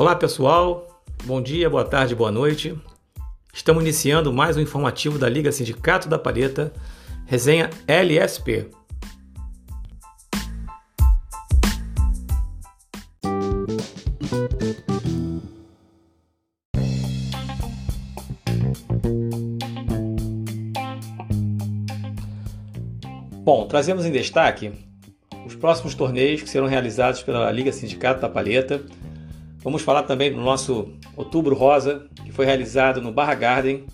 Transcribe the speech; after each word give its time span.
Olá 0.00 0.16
pessoal, 0.16 1.04
bom 1.24 1.42
dia, 1.42 1.68
boa 1.68 1.84
tarde, 1.84 2.14
boa 2.14 2.32
noite. 2.32 2.74
Estamos 3.52 3.82
iniciando 3.82 4.32
mais 4.32 4.56
um 4.56 4.60
informativo 4.62 5.18
da 5.18 5.28
Liga 5.28 5.52
Sindicato 5.52 6.08
da 6.08 6.18
Palheta, 6.18 6.72
resenha 7.26 7.68
LSP. 7.86 8.70
Bom, 23.44 23.68
trazemos 23.68 24.06
em 24.06 24.10
destaque 24.10 24.72
os 25.44 25.54
próximos 25.54 25.94
torneios 25.94 26.40
que 26.40 26.48
serão 26.48 26.66
realizados 26.66 27.22
pela 27.22 27.52
Liga 27.52 27.70
Sindicato 27.70 28.22
da 28.22 28.30
Palheta. 28.30 28.82
Vamos 29.62 29.82
falar 29.82 30.04
também 30.04 30.32
do 30.32 30.40
nosso 30.40 30.94
Outubro 31.16 31.54
Rosa, 31.54 32.08
que 32.24 32.32
foi 32.32 32.46
realizado 32.46 33.02
no 33.02 33.12
Barra 33.12 33.34
Garden. 33.34 33.84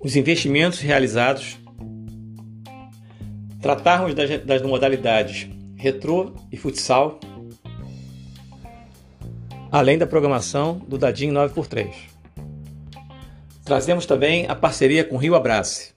Os 0.00 0.16
investimentos 0.16 0.80
realizados. 0.80 1.56
Tratarmos 3.60 4.14
das, 4.14 4.44
das 4.44 4.62
modalidades 4.62 5.48
retrô 5.82 6.32
e 6.50 6.56
futsal, 6.56 7.18
além 9.70 9.98
da 9.98 10.06
programação 10.06 10.78
do 10.86 10.96
Dadinho 10.96 11.34
9x3. 11.34 11.92
Trazemos 13.64 14.06
também 14.06 14.46
a 14.48 14.54
parceria 14.54 15.02
com 15.02 15.16
Rio 15.16 15.34
Abrace. 15.34 15.91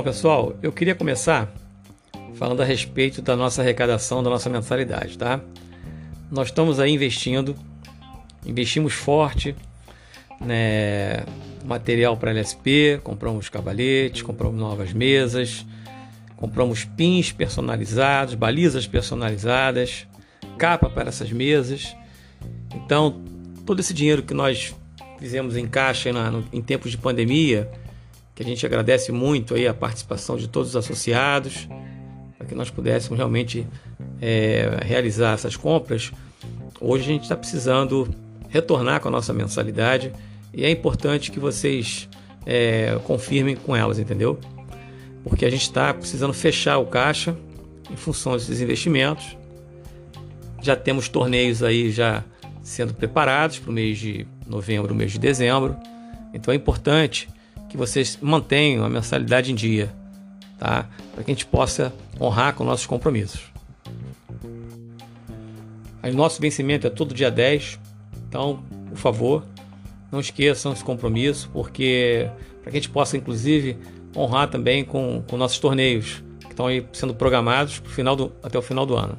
Bom, 0.00 0.04
pessoal, 0.04 0.56
eu 0.62 0.72
queria 0.72 0.94
começar 0.94 1.52
falando 2.32 2.62
a 2.62 2.64
respeito 2.64 3.20
da 3.20 3.36
nossa 3.36 3.60
arrecadação, 3.60 4.22
da 4.22 4.30
nossa 4.30 4.48
mensalidade, 4.48 5.18
tá? 5.18 5.42
Nós 6.30 6.48
estamos 6.48 6.80
aí 6.80 6.90
investindo, 6.90 7.54
investimos 8.46 8.94
forte, 8.94 9.54
né? 10.40 11.26
Material 11.66 12.16
para 12.16 12.30
LSP, 12.30 12.98
compramos 13.04 13.50
cavaletes, 13.50 14.22
compramos 14.22 14.58
novas 14.58 14.90
mesas, 14.94 15.66
compramos 16.34 16.86
pins 16.86 17.30
personalizados, 17.30 18.34
balizas 18.34 18.86
personalizadas, 18.86 20.06
capa 20.56 20.88
para 20.88 21.10
essas 21.10 21.30
mesas. 21.30 21.94
Então, 22.74 23.20
todo 23.66 23.80
esse 23.80 23.92
dinheiro 23.92 24.22
que 24.22 24.32
nós 24.32 24.74
fizemos 25.18 25.58
em 25.58 25.68
caixa 25.68 26.08
em 26.50 26.62
tempos 26.62 26.90
de 26.90 26.96
pandemia, 26.96 27.70
que 28.40 28.44
a 28.44 28.48
gente 28.48 28.64
agradece 28.64 29.12
muito 29.12 29.54
aí 29.54 29.68
a 29.68 29.74
participação 29.74 30.34
de 30.34 30.48
todos 30.48 30.70
os 30.70 30.76
associados, 30.76 31.68
para 32.38 32.46
que 32.46 32.54
nós 32.54 32.70
pudéssemos 32.70 33.18
realmente 33.18 33.66
é, 34.18 34.78
realizar 34.82 35.34
essas 35.34 35.56
compras. 35.56 36.10
Hoje 36.80 37.04
a 37.04 37.06
gente 37.08 37.22
está 37.24 37.36
precisando 37.36 38.08
retornar 38.48 38.98
com 39.00 39.08
a 39.08 39.10
nossa 39.10 39.34
mensalidade 39.34 40.10
e 40.54 40.64
é 40.64 40.70
importante 40.70 41.30
que 41.30 41.38
vocês 41.38 42.08
é, 42.46 42.98
confirmem 43.04 43.56
com 43.56 43.76
elas, 43.76 43.98
entendeu? 43.98 44.40
Porque 45.22 45.44
a 45.44 45.50
gente 45.50 45.62
está 45.62 45.92
precisando 45.92 46.32
fechar 46.32 46.78
o 46.78 46.86
caixa 46.86 47.36
em 47.90 47.96
função 47.96 48.32
desses 48.32 48.62
investimentos. 48.62 49.36
Já 50.62 50.74
temos 50.74 51.10
torneios 51.10 51.62
aí 51.62 51.90
já 51.90 52.24
sendo 52.62 52.94
preparados 52.94 53.58
para 53.58 53.70
o 53.70 53.72
mês 53.74 53.98
de 53.98 54.26
novembro, 54.46 54.94
mês 54.94 55.12
de 55.12 55.18
dezembro. 55.18 55.76
Então 56.32 56.54
é 56.54 56.56
importante 56.56 57.28
que 57.70 57.76
vocês 57.76 58.18
mantenham 58.20 58.84
a 58.84 58.88
mensalidade 58.88 59.52
em 59.52 59.54
dia, 59.54 59.94
tá? 60.58 60.88
Para 61.14 61.24
que 61.24 61.30
a 61.30 61.34
gente 61.34 61.46
possa 61.46 61.92
honrar 62.20 62.54
com 62.54 62.64
nossos 62.64 62.84
compromissos. 62.84 63.42
O 66.02 66.12
nosso 66.12 66.40
vencimento 66.40 66.86
é 66.86 66.90
todo 66.90 67.14
dia 67.14 67.30
10, 67.30 67.78
então, 68.28 68.62
por 68.88 68.98
favor, 68.98 69.44
não 70.10 70.18
esqueçam 70.18 70.72
esse 70.72 70.82
compromisso, 70.82 71.48
porque 71.52 72.28
para 72.60 72.72
que 72.72 72.78
a 72.78 72.80
gente 72.80 72.90
possa, 72.90 73.16
inclusive, 73.16 73.78
honrar 74.16 74.48
também 74.48 74.84
com, 74.84 75.22
com 75.28 75.36
nossos 75.36 75.58
torneios 75.58 76.24
que 76.40 76.50
estão 76.50 76.66
aí 76.66 76.84
sendo 76.92 77.14
programados 77.14 77.80
final 77.84 78.16
do, 78.16 78.32
até 78.42 78.58
o 78.58 78.62
final 78.62 78.84
do 78.84 78.96
ano. 78.96 79.16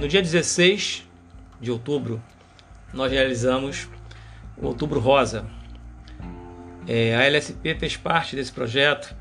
No 0.00 0.08
dia 0.08 0.22
16 0.22 1.06
de 1.60 1.70
outubro, 1.70 2.22
nós 2.92 3.12
realizamos 3.12 3.86
o 4.56 4.66
Outubro 4.66 4.98
Rosa. 4.98 5.44
É, 6.88 7.14
a 7.14 7.24
LSP 7.24 7.74
fez 7.74 7.96
parte 7.98 8.34
desse 8.34 8.50
projeto, 8.50 9.14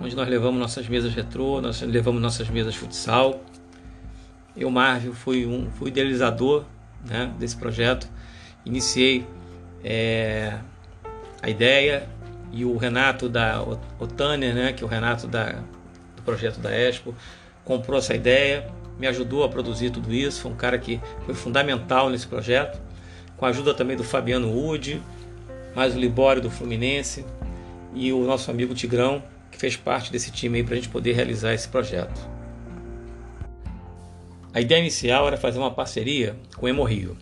onde 0.00 0.14
nós 0.14 0.28
levamos 0.28 0.60
nossas 0.60 0.88
mesas 0.88 1.12
retrô, 1.12 1.60
nós 1.60 1.82
levamos 1.82 2.22
nossas 2.22 2.48
mesas 2.48 2.76
futsal. 2.76 3.42
Eu, 4.56 4.70
Marvel, 4.70 5.12
fui 5.12 5.44
um 5.44 5.70
fui 5.72 5.88
idealizador 5.88 6.64
né, 7.04 7.32
desse 7.36 7.56
projeto. 7.56 8.08
Iniciei 8.64 9.26
é, 9.82 10.56
a 11.42 11.50
ideia 11.50 12.08
e 12.52 12.64
o 12.64 12.76
Renato 12.76 13.28
da 13.28 13.60
Otânia, 13.98 14.54
né, 14.54 14.72
que 14.72 14.84
é 14.84 14.86
o 14.86 14.88
Renato 14.88 15.26
da, 15.26 15.62
do 16.14 16.22
projeto 16.24 16.60
da 16.60 16.70
Expo, 16.70 17.12
comprou 17.64 17.98
essa 17.98 18.14
ideia 18.14 18.72
me 18.98 19.06
ajudou 19.06 19.44
a 19.44 19.48
produzir 19.48 19.90
tudo 19.90 20.12
isso, 20.12 20.42
foi 20.42 20.50
um 20.50 20.56
cara 20.56 20.78
que 20.78 21.00
foi 21.24 21.34
fundamental 21.34 22.08
nesse 22.08 22.26
projeto, 22.26 22.80
com 23.36 23.44
a 23.44 23.48
ajuda 23.50 23.74
também 23.74 23.96
do 23.96 24.04
Fabiano 24.04 24.50
Wood, 24.50 25.00
mais 25.74 25.94
o 25.94 25.98
Libório 25.98 26.40
do 26.40 26.50
Fluminense 26.50 27.24
e 27.94 28.12
o 28.12 28.24
nosso 28.24 28.50
amigo 28.50 28.74
Tigrão, 28.74 29.22
que 29.50 29.58
fez 29.58 29.76
parte 29.76 30.10
desse 30.10 30.30
time 30.30 30.58
aí 30.58 30.64
para 30.64 30.74
a 30.74 30.76
gente 30.76 30.88
poder 30.88 31.12
realizar 31.12 31.52
esse 31.52 31.68
projeto. 31.68 32.18
A 34.52 34.60
ideia 34.60 34.80
inicial 34.80 35.26
era 35.26 35.36
fazer 35.36 35.58
uma 35.58 35.70
parceria 35.70 36.34
com 36.56 36.64
o 36.64 36.68
Hemorrio, 36.68 37.16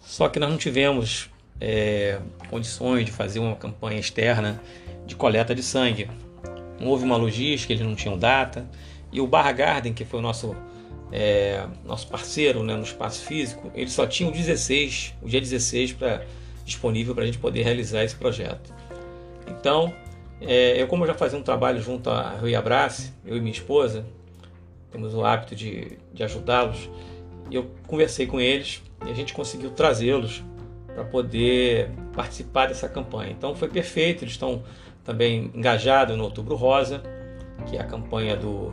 só 0.00 0.28
que 0.28 0.40
nós 0.40 0.50
não 0.50 0.58
tivemos 0.58 1.30
é, 1.60 2.18
condições 2.50 3.06
de 3.06 3.12
fazer 3.12 3.38
uma 3.38 3.54
campanha 3.54 4.00
externa 4.00 4.60
de 5.06 5.14
coleta 5.14 5.54
de 5.54 5.62
sangue. 5.62 6.10
Não 6.80 6.88
houve 6.88 7.04
uma 7.04 7.16
logística, 7.16 7.72
eles 7.72 7.86
não 7.86 7.94
tinham 7.94 8.18
data. 8.18 8.68
E 9.12 9.20
o 9.20 9.26
Barra 9.26 9.52
Garden, 9.52 9.92
que 9.92 10.04
foi 10.04 10.18
o 10.18 10.22
nosso 10.22 10.56
é, 11.12 11.66
nosso 11.84 12.08
parceiro 12.08 12.62
né, 12.62 12.74
no 12.74 12.82
espaço 12.82 13.24
físico, 13.24 13.70
ele 13.74 13.90
só 13.90 14.06
tinha 14.06 14.28
o 14.28 14.32
16, 14.32 15.14
o 15.22 15.28
dia 15.28 15.40
16 15.40 15.92
para 15.92 16.24
disponível 16.64 17.14
para 17.14 17.24
a 17.24 17.26
gente 17.26 17.38
poder 17.38 17.62
realizar 17.62 18.02
esse 18.02 18.16
projeto. 18.16 18.72
Então, 19.46 19.92
é, 20.40 20.80
eu 20.80 20.86
como 20.86 21.04
eu 21.04 21.08
já 21.08 21.14
fazia 21.14 21.38
um 21.38 21.42
trabalho 21.42 21.80
junto 21.82 22.08
a 22.08 22.30
Rui 22.30 22.54
Abrace, 22.54 23.12
eu 23.26 23.36
e 23.36 23.40
minha 23.40 23.52
esposa, 23.52 24.06
temos 24.90 25.14
o 25.14 25.24
hábito 25.24 25.54
de, 25.54 25.98
de 26.12 26.24
ajudá-los, 26.24 26.88
eu 27.50 27.70
conversei 27.86 28.26
com 28.26 28.40
eles 28.40 28.82
e 29.06 29.10
a 29.10 29.14
gente 29.14 29.34
conseguiu 29.34 29.70
trazê-los 29.70 30.42
para 30.86 31.04
poder 31.04 31.90
participar 32.14 32.66
dessa 32.66 32.88
campanha. 32.88 33.32
Então 33.32 33.54
foi 33.54 33.68
perfeito, 33.68 34.24
eles 34.24 34.34
estão 34.34 34.62
também 35.04 35.50
engajados 35.54 36.16
no 36.16 36.24
Outubro 36.24 36.54
Rosa, 36.54 37.02
que 37.66 37.76
é 37.76 37.80
a 37.80 37.84
campanha 37.84 38.36
do 38.36 38.72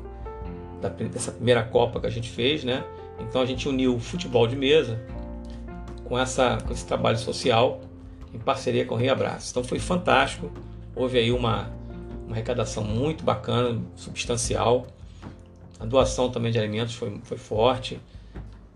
da, 0.81 0.89
dessa 0.89 1.31
primeira 1.31 1.63
Copa 1.63 1.99
que 1.99 2.07
a 2.07 2.09
gente 2.09 2.29
fez, 2.29 2.63
né? 2.63 2.83
Então 3.19 3.41
a 3.41 3.45
gente 3.45 3.67
uniu 3.67 3.95
o 3.95 3.99
futebol 3.99 4.47
de 4.47 4.55
mesa 4.55 4.99
com, 6.05 6.17
essa, 6.17 6.57
com 6.65 6.73
esse 6.73 6.85
trabalho 6.85 7.17
social 7.17 7.81
em 8.33 8.39
parceria 8.39 8.85
com 8.85 8.95
o 8.95 8.97
Rio 8.97 9.11
Abraço. 9.11 9.51
Então 9.51 9.63
foi 9.63 9.79
fantástico, 9.79 10.51
houve 10.95 11.17
aí 11.17 11.31
uma, 11.31 11.71
uma 12.25 12.33
arrecadação 12.33 12.83
muito 12.83 13.23
bacana, 13.23 13.81
substancial. 13.95 14.87
A 15.79 15.85
doação 15.85 16.29
também 16.29 16.51
de 16.51 16.59
alimentos 16.59 16.95
foi, 16.95 17.19
foi 17.23 17.37
forte. 17.37 17.99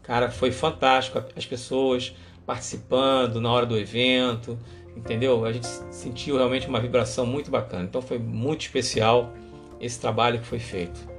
Cara, 0.01 0.29
foi 0.29 0.51
fantástico. 0.51 1.21
As 1.35 1.45
pessoas 1.45 2.15
participando 2.45 3.39
na 3.39 3.51
hora 3.51 3.65
do 3.65 3.77
evento, 3.77 4.57
entendeu? 4.95 5.45
A 5.45 5.51
gente 5.51 5.67
sentiu 5.91 6.37
realmente 6.37 6.67
uma 6.67 6.79
vibração 6.79 7.25
muito 7.25 7.49
bacana. 7.49 7.83
Então 7.83 8.01
foi 8.01 8.17
muito 8.19 8.61
especial 8.61 9.33
esse 9.79 9.99
trabalho 9.99 10.39
que 10.39 10.45
foi 10.45 10.59
feito. 10.59 11.12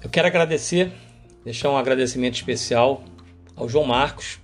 Eu 0.00 0.08
quero 0.08 0.28
agradecer, 0.28 0.92
deixar 1.44 1.70
um 1.70 1.76
agradecimento 1.76 2.34
especial 2.34 3.02
ao 3.56 3.68
João 3.68 3.84
Marcos, 3.84 4.38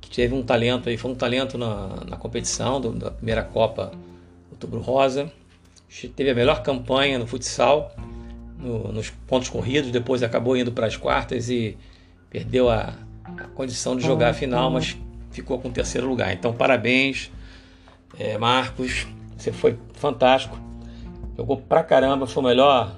que 0.00 0.10
teve 0.10 0.34
um 0.34 0.42
talento 0.42 0.88
aí, 0.88 0.96
foi 0.96 1.10
um 1.12 1.14
talento 1.14 1.56
na, 1.56 2.04
na 2.04 2.16
competição 2.16 2.80
do, 2.80 2.90
da 2.92 3.12
primeira 3.12 3.44
Copa 3.44 3.92
Outubro 4.50 4.80
Rosa. 4.80 5.30
Teve 6.16 6.30
a 6.30 6.34
melhor 6.34 6.64
campanha 6.64 7.16
no 7.16 7.28
futsal, 7.28 7.94
no, 8.58 8.92
nos 8.92 9.10
pontos 9.10 9.48
corridos, 9.48 9.92
depois 9.92 10.22
acabou 10.24 10.56
indo 10.56 10.72
para 10.72 10.86
as 10.86 10.96
quartas 10.96 11.48
e 11.48 11.78
perdeu 12.28 12.68
a, 12.68 12.92
a 13.24 13.44
condição 13.54 13.96
de 13.96 14.04
jogar 14.04 14.30
a 14.30 14.34
final, 14.34 14.68
mas 14.68 14.96
ficou 15.30 15.60
com 15.60 15.68
o 15.68 15.72
terceiro 15.72 16.08
lugar. 16.08 16.32
Então, 16.32 16.52
parabéns, 16.52 17.30
é, 18.18 18.36
Marcos. 18.36 19.06
Você 19.36 19.52
foi 19.52 19.78
fantástico. 19.94 20.58
Jogou 21.36 21.58
pra 21.58 21.84
caramba, 21.84 22.26
foi 22.26 22.42
o 22.42 22.46
melhor, 22.46 22.96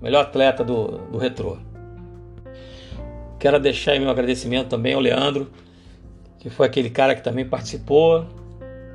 melhor 0.00 0.22
atleta 0.22 0.64
do, 0.64 0.98
do 1.10 1.18
retrô. 1.18 1.56
Quero 3.38 3.58
deixar 3.58 3.98
meu 3.98 4.10
agradecimento 4.10 4.68
também 4.68 4.94
ao 4.94 5.00
Leandro, 5.00 5.50
que 6.38 6.50
foi 6.50 6.66
aquele 6.66 6.90
cara 6.90 7.14
que 7.14 7.22
também 7.22 7.46
participou, 7.46 8.26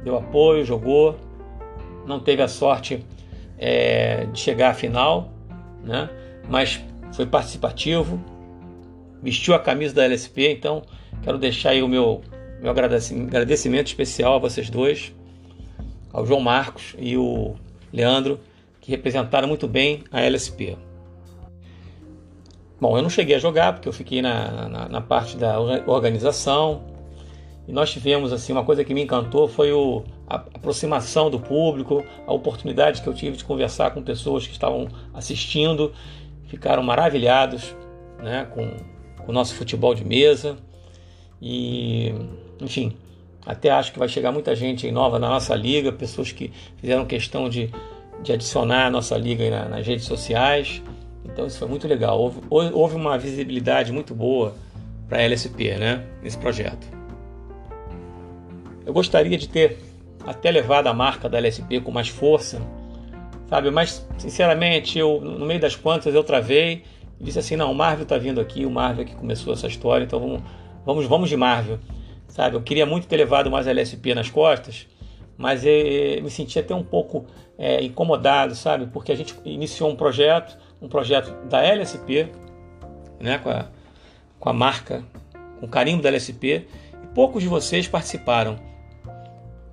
deu 0.03 0.17
apoio, 0.17 0.63
jogou, 0.63 1.17
não 2.05 2.19
teve 2.19 2.41
a 2.41 2.47
sorte 2.47 3.03
é, 3.57 4.25
de 4.25 4.39
chegar 4.39 4.69
à 4.69 4.73
final, 4.73 5.31
né? 5.83 6.09
mas 6.47 6.79
foi 7.13 7.25
participativo, 7.25 8.23
vestiu 9.21 9.55
a 9.55 9.59
camisa 9.59 9.95
da 9.95 10.03
LSP, 10.03 10.51
então 10.51 10.83
quero 11.23 11.37
deixar 11.37 11.71
aí 11.71 11.81
o 11.81 11.87
meu, 11.87 12.21
meu 12.61 12.71
agradecimento 12.71 13.87
especial 13.87 14.35
a 14.35 14.39
vocês 14.39 14.69
dois, 14.69 15.13
ao 16.13 16.25
João 16.25 16.39
Marcos 16.39 16.95
e 16.99 17.17
o 17.17 17.55
Leandro, 17.91 18.39
que 18.79 18.91
representaram 18.91 19.47
muito 19.47 19.67
bem 19.67 20.03
a 20.11 20.21
LSP. 20.21 20.77
Bom, 22.79 22.97
eu 22.97 23.01
não 23.01 23.09
cheguei 23.09 23.35
a 23.35 23.39
jogar 23.39 23.73
porque 23.73 23.87
eu 23.87 23.93
fiquei 23.93 24.21
na, 24.21 24.67
na, 24.67 24.89
na 24.89 25.01
parte 25.01 25.37
da 25.37 25.59
organização, 25.59 26.83
e 27.67 27.71
nós 27.71 27.91
tivemos 27.91 28.31
assim 28.31 28.51
uma 28.51 28.63
coisa 28.63 28.83
que 28.83 28.93
me 28.93 29.01
encantou 29.01 29.47
foi 29.47 29.71
o, 29.71 30.03
a 30.27 30.35
aproximação 30.35 31.29
do 31.29 31.39
público, 31.39 32.03
a 32.27 32.33
oportunidade 32.33 33.01
que 33.01 33.07
eu 33.07 33.13
tive 33.13 33.37
de 33.37 33.43
conversar 33.43 33.91
com 33.91 34.03
pessoas 34.03 34.45
que 34.45 34.53
estavam 34.53 34.87
assistindo, 35.13 35.91
ficaram 36.47 36.83
maravilhados 36.83 37.75
né, 38.19 38.47
com, 38.53 38.69
com 39.23 39.31
o 39.31 39.33
nosso 39.33 39.55
futebol 39.55 39.95
de 39.95 40.05
mesa 40.05 40.57
e 41.41 42.13
enfim 42.61 42.95
até 43.45 43.69
acho 43.69 43.91
que 43.91 43.99
vai 43.99 44.07
chegar 44.07 44.31
muita 44.31 44.55
gente 44.55 44.89
nova 44.91 45.19
na 45.19 45.29
nossa 45.29 45.55
liga, 45.55 45.91
pessoas 45.91 46.31
que 46.31 46.51
fizeram 46.77 47.05
questão 47.05 47.47
de, 47.47 47.71
de 48.23 48.33
adicionar 48.33 48.87
a 48.87 48.89
nossa 48.89 49.15
liga 49.17 49.47
na, 49.49 49.69
nas 49.69 49.85
redes 49.85 50.05
sociais. 50.05 50.81
Então 51.25 51.45
isso 51.47 51.59
foi 51.59 51.67
muito 51.67 51.87
legal. 51.87 52.19
Houve, 52.19 52.41
houve 52.49 52.95
uma 52.95 53.17
visibilidade 53.17 53.91
muito 53.91 54.13
boa 54.13 54.55
para 55.07 55.19
a 55.19 55.21
LSP, 55.21 55.75
né, 55.77 56.03
nesse 56.21 56.37
projeto. 56.37 56.87
Eu 58.85 58.93
gostaria 58.93 59.37
de 59.37 59.49
ter 59.49 59.77
até 60.25 60.49
levado 60.51 60.87
a 60.87 60.93
marca 60.93 61.27
da 61.29 61.37
LSP 61.37 61.81
com 61.81 61.91
mais 61.91 62.07
força, 62.07 62.61
sabe? 63.47 63.69
Mas, 63.71 64.07
sinceramente, 64.17 64.97
eu 64.97 65.19
no 65.21 65.45
meio 65.45 65.59
das 65.59 65.75
contas 65.75 66.13
eu 66.13 66.23
travei 66.23 66.83
e 67.19 67.23
disse 67.23 67.39
assim: 67.39 67.55
não, 67.55 67.71
o 67.71 67.75
Marvel 67.75 68.03
está 68.03 68.17
vindo 68.17 68.39
aqui, 68.39 68.65
o 68.65 68.71
Marvel 68.71 69.03
é 69.03 69.07
que 69.07 69.15
começou 69.15 69.53
essa 69.53 69.67
história, 69.67 70.05
então 70.05 70.19
vamos, 70.19 70.41
vamos, 70.85 71.05
vamos 71.05 71.29
de 71.29 71.37
Marvel, 71.37 71.79
sabe? 72.27 72.55
Eu 72.55 72.61
queria 72.61 72.85
muito 72.85 73.07
ter 73.07 73.17
levado 73.17 73.49
mais 73.49 73.67
LSP 73.67 74.13
nas 74.13 74.29
costas, 74.29 74.87
mas 75.37 75.65
eu, 75.65 75.71
eu 75.71 76.23
me 76.23 76.29
senti 76.29 76.59
até 76.59 76.73
um 76.73 76.83
pouco 76.83 77.25
é, 77.57 77.83
incomodado, 77.83 78.55
sabe? 78.55 78.87
Porque 78.87 79.11
a 79.11 79.15
gente 79.15 79.35
iniciou 79.45 79.89
um 79.89 79.95
projeto, 79.95 80.57
um 80.85 80.89
projeto 80.89 81.31
da 81.47 81.63
LSP, 81.63 82.27
né? 83.19 83.39
Com 83.39 83.49
a, 83.49 83.67
com 84.39 84.49
a 84.49 84.53
marca, 84.53 85.03
com 85.59 85.65
o 85.65 85.69
carimbo 85.69 86.03
da 86.03 86.09
LSP, 86.09 86.67
e 87.03 87.07
poucos 87.13 87.41
de 87.41 87.49
vocês 87.49 87.87
participaram. 87.87 88.59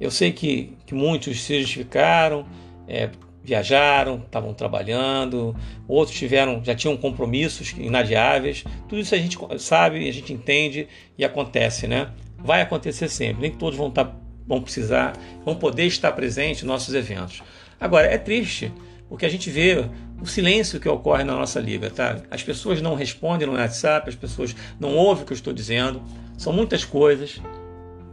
Eu 0.00 0.10
sei 0.10 0.32
que, 0.32 0.76
que 0.86 0.94
muitos 0.94 1.42
se 1.42 1.60
justificaram, 1.60 2.46
é, 2.88 3.10
viajaram, 3.44 4.22
estavam 4.24 4.54
trabalhando, 4.54 5.54
outros 5.86 6.16
tiveram, 6.16 6.64
já 6.64 6.74
tinham 6.74 6.96
compromissos 6.96 7.72
inadiáveis. 7.72 8.64
Tudo 8.88 9.00
isso 9.00 9.14
a 9.14 9.18
gente 9.18 9.36
sabe, 9.58 10.08
a 10.08 10.12
gente 10.12 10.32
entende 10.32 10.88
e 11.16 11.24
acontece, 11.24 11.86
né? 11.86 12.10
Vai 12.38 12.62
acontecer 12.62 13.08
sempre. 13.08 13.42
Nem 13.42 13.50
todos 13.50 13.78
vão, 13.78 13.88
estar, 13.88 14.06
tá, 14.06 14.16
vão 14.46 14.62
precisar, 14.62 15.12
vão 15.44 15.54
poder 15.54 15.86
estar 15.86 16.10
presentes 16.12 16.62
em 16.62 16.66
nossos 16.66 16.94
eventos. 16.94 17.42
Agora, 17.78 18.06
é 18.06 18.16
triste 18.16 18.72
porque 19.12 19.26
a 19.26 19.28
gente 19.28 19.50
vê 19.50 19.84
o 20.22 20.24
silêncio 20.24 20.80
que 20.80 20.88
ocorre 20.88 21.22
na 21.22 21.34
nossa 21.34 21.60
liga, 21.60 21.90
tá? 21.90 22.22
As 22.30 22.42
pessoas 22.42 22.80
não 22.80 22.94
respondem 22.94 23.46
no 23.46 23.52
WhatsApp, 23.52 24.08
as 24.08 24.14
pessoas 24.14 24.56
não 24.80 24.96
ouvem 24.96 25.22
o 25.22 25.26
que 25.26 25.34
eu 25.34 25.36
estou 25.36 25.52
dizendo. 25.52 26.02
São 26.38 26.50
muitas 26.50 26.82
coisas, 26.82 27.38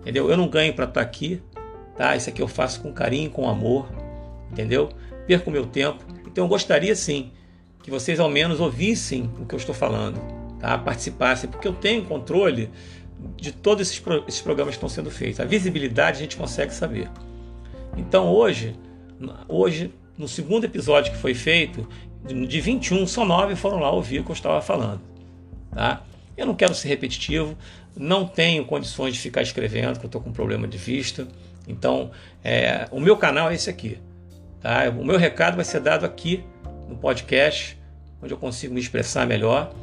entendeu? 0.01 0.29
Eu 0.29 0.35
não 0.35 0.49
ganho 0.49 0.73
para 0.73 0.83
estar 0.83 0.99
aqui, 0.99 1.41
tá? 1.95 2.17
Isso 2.17 2.27
aqui 2.27 2.41
eu 2.41 2.49
faço 2.49 2.81
com 2.81 2.91
carinho, 2.91 3.29
com 3.29 3.47
amor, 3.47 3.87
entendeu? 4.51 4.89
Perco 5.25 5.49
meu 5.49 5.65
tempo. 5.65 6.03
Então 6.27 6.43
eu 6.43 6.49
gostaria 6.49 6.93
sim 6.93 7.31
que 7.81 7.89
vocês 7.89 8.19
ao 8.19 8.29
menos 8.29 8.59
ouvissem 8.59 9.31
o 9.39 9.45
que 9.45 9.55
eu 9.55 9.57
estou 9.57 9.73
falando, 9.73 10.19
tá? 10.59 10.77
Participassem, 10.77 11.49
porque 11.49 11.65
eu 11.69 11.73
tenho 11.73 12.03
controle 12.03 12.69
de 13.37 13.53
todos 13.53 13.87
esses, 13.87 14.01
pro 14.01 14.25
esses 14.27 14.41
programas 14.41 14.73
que 14.73 14.79
estão 14.79 14.89
sendo 14.89 15.09
feitos. 15.09 15.39
A 15.39 15.45
visibilidade 15.45 16.17
a 16.17 16.19
gente 16.19 16.35
consegue 16.35 16.73
saber. 16.73 17.09
Então 17.95 18.27
hoje, 18.27 18.75
hoje 19.47 19.93
no 20.19 20.27
segundo 20.27 20.66
episódio 20.66 21.13
que 21.13 21.18
foi 21.18 21.33
feito, 21.33 21.88
de 22.25 22.60
21, 22.60 23.07
só 23.07 23.24
9 23.24 23.56
foram 23.56 23.80
lá 23.80 23.89
ouvir 23.89 24.19
o 24.19 24.24
que 24.25 24.31
eu 24.31 24.36
estava 24.36 24.62
falando, 24.62 25.00
tá? 25.71 26.04
Eu 26.36 26.45
não 26.45 26.54
quero 26.54 26.75
ser 26.75 26.89
repetitivo, 26.89 27.57
não 27.95 28.27
tenho 28.27 28.66
condições 28.66 29.13
de 29.13 29.19
ficar 29.19 29.42
escrevendo, 29.42 29.94
porque 29.94 30.06
eu 30.06 30.10
estou 30.10 30.21
com 30.21 30.31
problema 30.31 30.68
de 30.68 30.77
vista. 30.77 31.27
Então, 31.68 32.12
é, 32.44 32.88
o 32.92 33.00
meu 33.00 33.16
canal 33.18 33.50
é 33.50 33.56
esse 33.56 33.69
aqui. 33.69 33.98
Tá? 34.62 34.89
O 34.89 35.06
meu 35.06 35.18
recado 35.18 35.56
vai 35.56 35.66
ser 35.66 35.81
dado 35.81 36.06
aqui 36.06 36.44
no 36.88 36.98
podcast, 36.98 37.77
onde 38.21 38.33
eu 38.33 38.38
consigo 38.38 38.74
me 38.74 38.80
expressar 38.80 39.25
melhor 39.25 39.74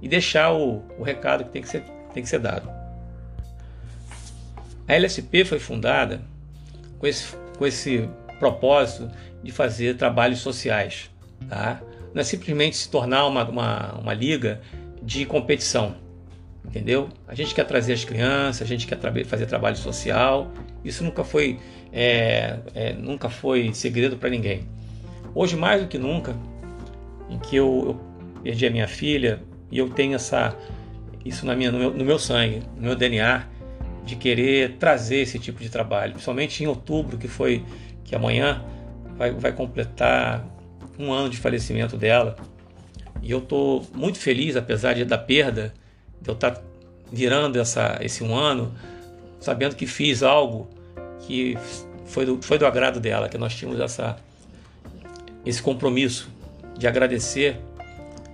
e 0.00 0.08
deixar 0.08 0.52
o, 0.52 0.82
o 0.98 1.02
recado 1.02 1.44
que 1.44 1.50
tem 1.50 1.62
que, 1.62 1.68
ser, 1.68 1.82
tem 2.12 2.22
que 2.22 2.28
ser 2.28 2.38
dado. 2.38 2.70
A 4.88 4.94
LSP 4.94 5.44
foi 5.44 5.58
fundada 5.58 6.22
com 6.98 7.06
esse, 7.06 7.34
com 7.58 7.66
esse 7.66 8.08
propósito 8.38 9.10
de 9.46 9.52
fazer 9.52 9.96
trabalhos 9.96 10.40
sociais. 10.40 11.10
Tá? 11.48 11.80
Não 12.12 12.20
é 12.20 12.24
simplesmente 12.24 12.76
se 12.76 12.90
tornar 12.90 13.26
uma, 13.26 13.48
uma, 13.48 13.92
uma 13.94 14.14
liga 14.14 14.60
de 15.02 15.24
competição 15.24 15.94
entendeu? 16.66 17.08
A 17.26 17.34
gente 17.34 17.54
quer 17.54 17.64
trazer 17.64 17.92
as 17.92 18.04
crianças, 18.04 18.62
a 18.62 18.64
gente 18.64 18.86
quer 18.86 18.96
tra 18.96 19.12
fazer 19.24 19.46
trabalho 19.46 19.76
social. 19.76 20.50
Isso 20.84 21.02
nunca 21.04 21.24
foi, 21.24 21.58
é, 21.92 22.58
é, 22.74 22.92
nunca 22.92 23.28
foi 23.28 23.72
segredo 23.72 24.16
para 24.16 24.28
ninguém. 24.28 24.68
Hoje 25.34 25.56
mais 25.56 25.82
do 25.82 25.88
que 25.88 25.98
nunca, 25.98 26.36
em 27.30 27.38
que 27.38 27.56
eu, 27.56 27.84
eu, 27.86 28.42
perdi 28.42 28.66
a 28.66 28.70
minha 28.70 28.88
filha 28.88 29.42
e 29.70 29.78
eu 29.78 29.88
tenho 29.88 30.14
essa, 30.14 30.56
isso 31.24 31.46
na 31.46 31.54
minha, 31.54 31.70
no 31.72 31.78
meu, 31.78 31.94
no 31.94 32.04
meu 32.04 32.18
sangue, 32.18 32.62
no 32.76 32.82
meu 32.82 32.96
DNA, 32.96 33.44
de 34.04 34.16
querer 34.16 34.76
trazer 34.78 35.16
esse 35.16 35.38
tipo 35.38 35.60
de 35.60 35.68
trabalho, 35.68 36.12
principalmente 36.12 36.62
em 36.62 36.66
outubro, 36.66 37.18
que 37.18 37.26
foi 37.26 37.64
que 38.04 38.14
amanhã 38.14 38.64
vai, 39.16 39.32
vai 39.32 39.52
completar 39.52 40.44
um 40.98 41.12
ano 41.12 41.28
de 41.28 41.36
falecimento 41.36 41.96
dela. 41.96 42.36
E 43.22 43.30
eu 43.30 43.38
estou 43.38 43.86
muito 43.94 44.18
feliz, 44.18 44.56
apesar 44.56 44.94
de, 44.94 45.04
da 45.04 45.18
perda, 45.18 45.72
de 46.20 46.30
eu 46.30 46.34
estar 46.34 46.52
tá 46.52 46.62
virando 47.10 47.58
essa, 47.58 47.98
esse 48.00 48.22
um 48.22 48.34
ano, 48.34 48.74
sabendo 49.40 49.74
que 49.74 49.86
fiz 49.86 50.22
algo 50.22 50.68
que 51.20 51.56
foi 52.04 52.24
do, 52.24 52.40
foi 52.42 52.58
do 52.58 52.66
agrado 52.66 53.00
dela, 53.00 53.28
que 53.28 53.38
nós 53.38 53.54
tínhamos 53.54 53.80
essa, 53.80 54.16
esse 55.44 55.62
compromisso 55.62 56.28
de 56.76 56.86
agradecer, 56.86 57.56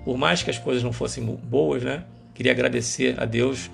por 0.04 0.16
mais 0.16 0.42
que 0.42 0.50
as 0.50 0.58
coisas 0.58 0.82
não 0.82 0.92
fossem 0.92 1.24
boas, 1.24 1.82
né? 1.82 2.04
Queria 2.34 2.52
agradecer 2.52 3.14
a 3.20 3.24
Deus. 3.24 3.70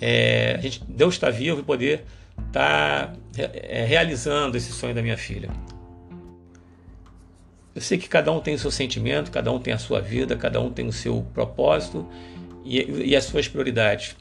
É, 0.00 0.56
a 0.58 0.60
gente, 0.62 0.82
Deus 0.88 1.14
está 1.14 1.28
vivo 1.30 1.60
e 1.60 1.62
poder 1.62 2.04
estar 2.48 3.08
tá, 3.08 3.12
é, 3.36 3.84
realizando 3.84 4.56
esse 4.56 4.72
sonho 4.72 4.94
da 4.94 5.02
minha 5.02 5.16
filha. 5.16 5.50
Eu 7.76 7.82
sei 7.82 7.98
que 7.98 8.08
cada 8.08 8.32
um 8.32 8.40
tem 8.40 8.54
o 8.54 8.58
seu 8.58 8.70
sentimento, 8.70 9.30
cada 9.30 9.52
um 9.52 9.58
tem 9.58 9.74
a 9.74 9.78
sua 9.78 10.00
vida, 10.00 10.34
cada 10.34 10.58
um 10.58 10.70
tem 10.70 10.88
o 10.88 10.92
seu 10.92 11.26
propósito 11.34 12.08
e, 12.64 13.10
e 13.10 13.14
as 13.14 13.24
suas 13.24 13.46
prioridades. 13.48 14.16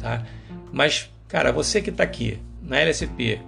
Tá? 0.00 0.24
Mas, 0.72 1.10
cara, 1.28 1.52
você 1.52 1.82
que 1.82 1.90
está 1.90 2.02
aqui 2.02 2.40
na 2.62 2.78
LSP 2.78 3.38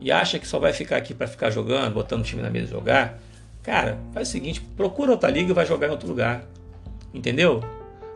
e 0.00 0.12
acha 0.12 0.38
que 0.38 0.46
só 0.46 0.60
vai 0.60 0.72
ficar 0.72 0.98
aqui 0.98 1.12
para 1.12 1.26
ficar 1.26 1.50
jogando, 1.50 1.94
botando 1.94 2.20
o 2.20 2.24
time 2.24 2.40
na 2.40 2.48
mesa 2.48 2.68
jogar, 2.68 3.18
cara, 3.60 3.98
faz 4.14 4.28
o 4.28 4.30
seguinte: 4.30 4.60
procura 4.76 5.10
outra 5.10 5.30
liga 5.32 5.50
e 5.50 5.54
vai 5.54 5.66
jogar 5.66 5.88
em 5.88 5.90
outro 5.90 6.06
lugar. 6.06 6.44
Entendeu? 7.12 7.64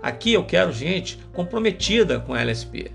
Aqui 0.01 0.35
eu 0.35 0.45
quero 0.45 0.73
gente 0.73 1.19
comprometida 1.33 2.21
com 2.21 2.33
a 2.33 2.41
LSP. 2.43 2.93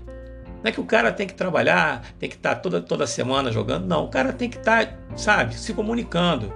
Não 0.62 0.70
é 0.70 0.72
que 0.72 0.80
o 0.80 0.84
cara 0.84 1.12
tem 1.12 1.26
que 1.26 1.34
trabalhar, 1.34 2.06
tem 2.18 2.30
que 2.30 2.36
estar 2.36 2.54
tá 2.54 2.60
toda, 2.60 2.80
toda 2.80 3.06
semana 3.06 3.52
jogando. 3.52 3.84
Não, 3.86 4.06
o 4.06 4.08
cara 4.08 4.32
tem 4.32 4.48
que 4.48 4.56
estar, 4.56 4.86
tá, 4.86 4.96
sabe, 5.14 5.54
se 5.54 5.74
comunicando, 5.74 6.50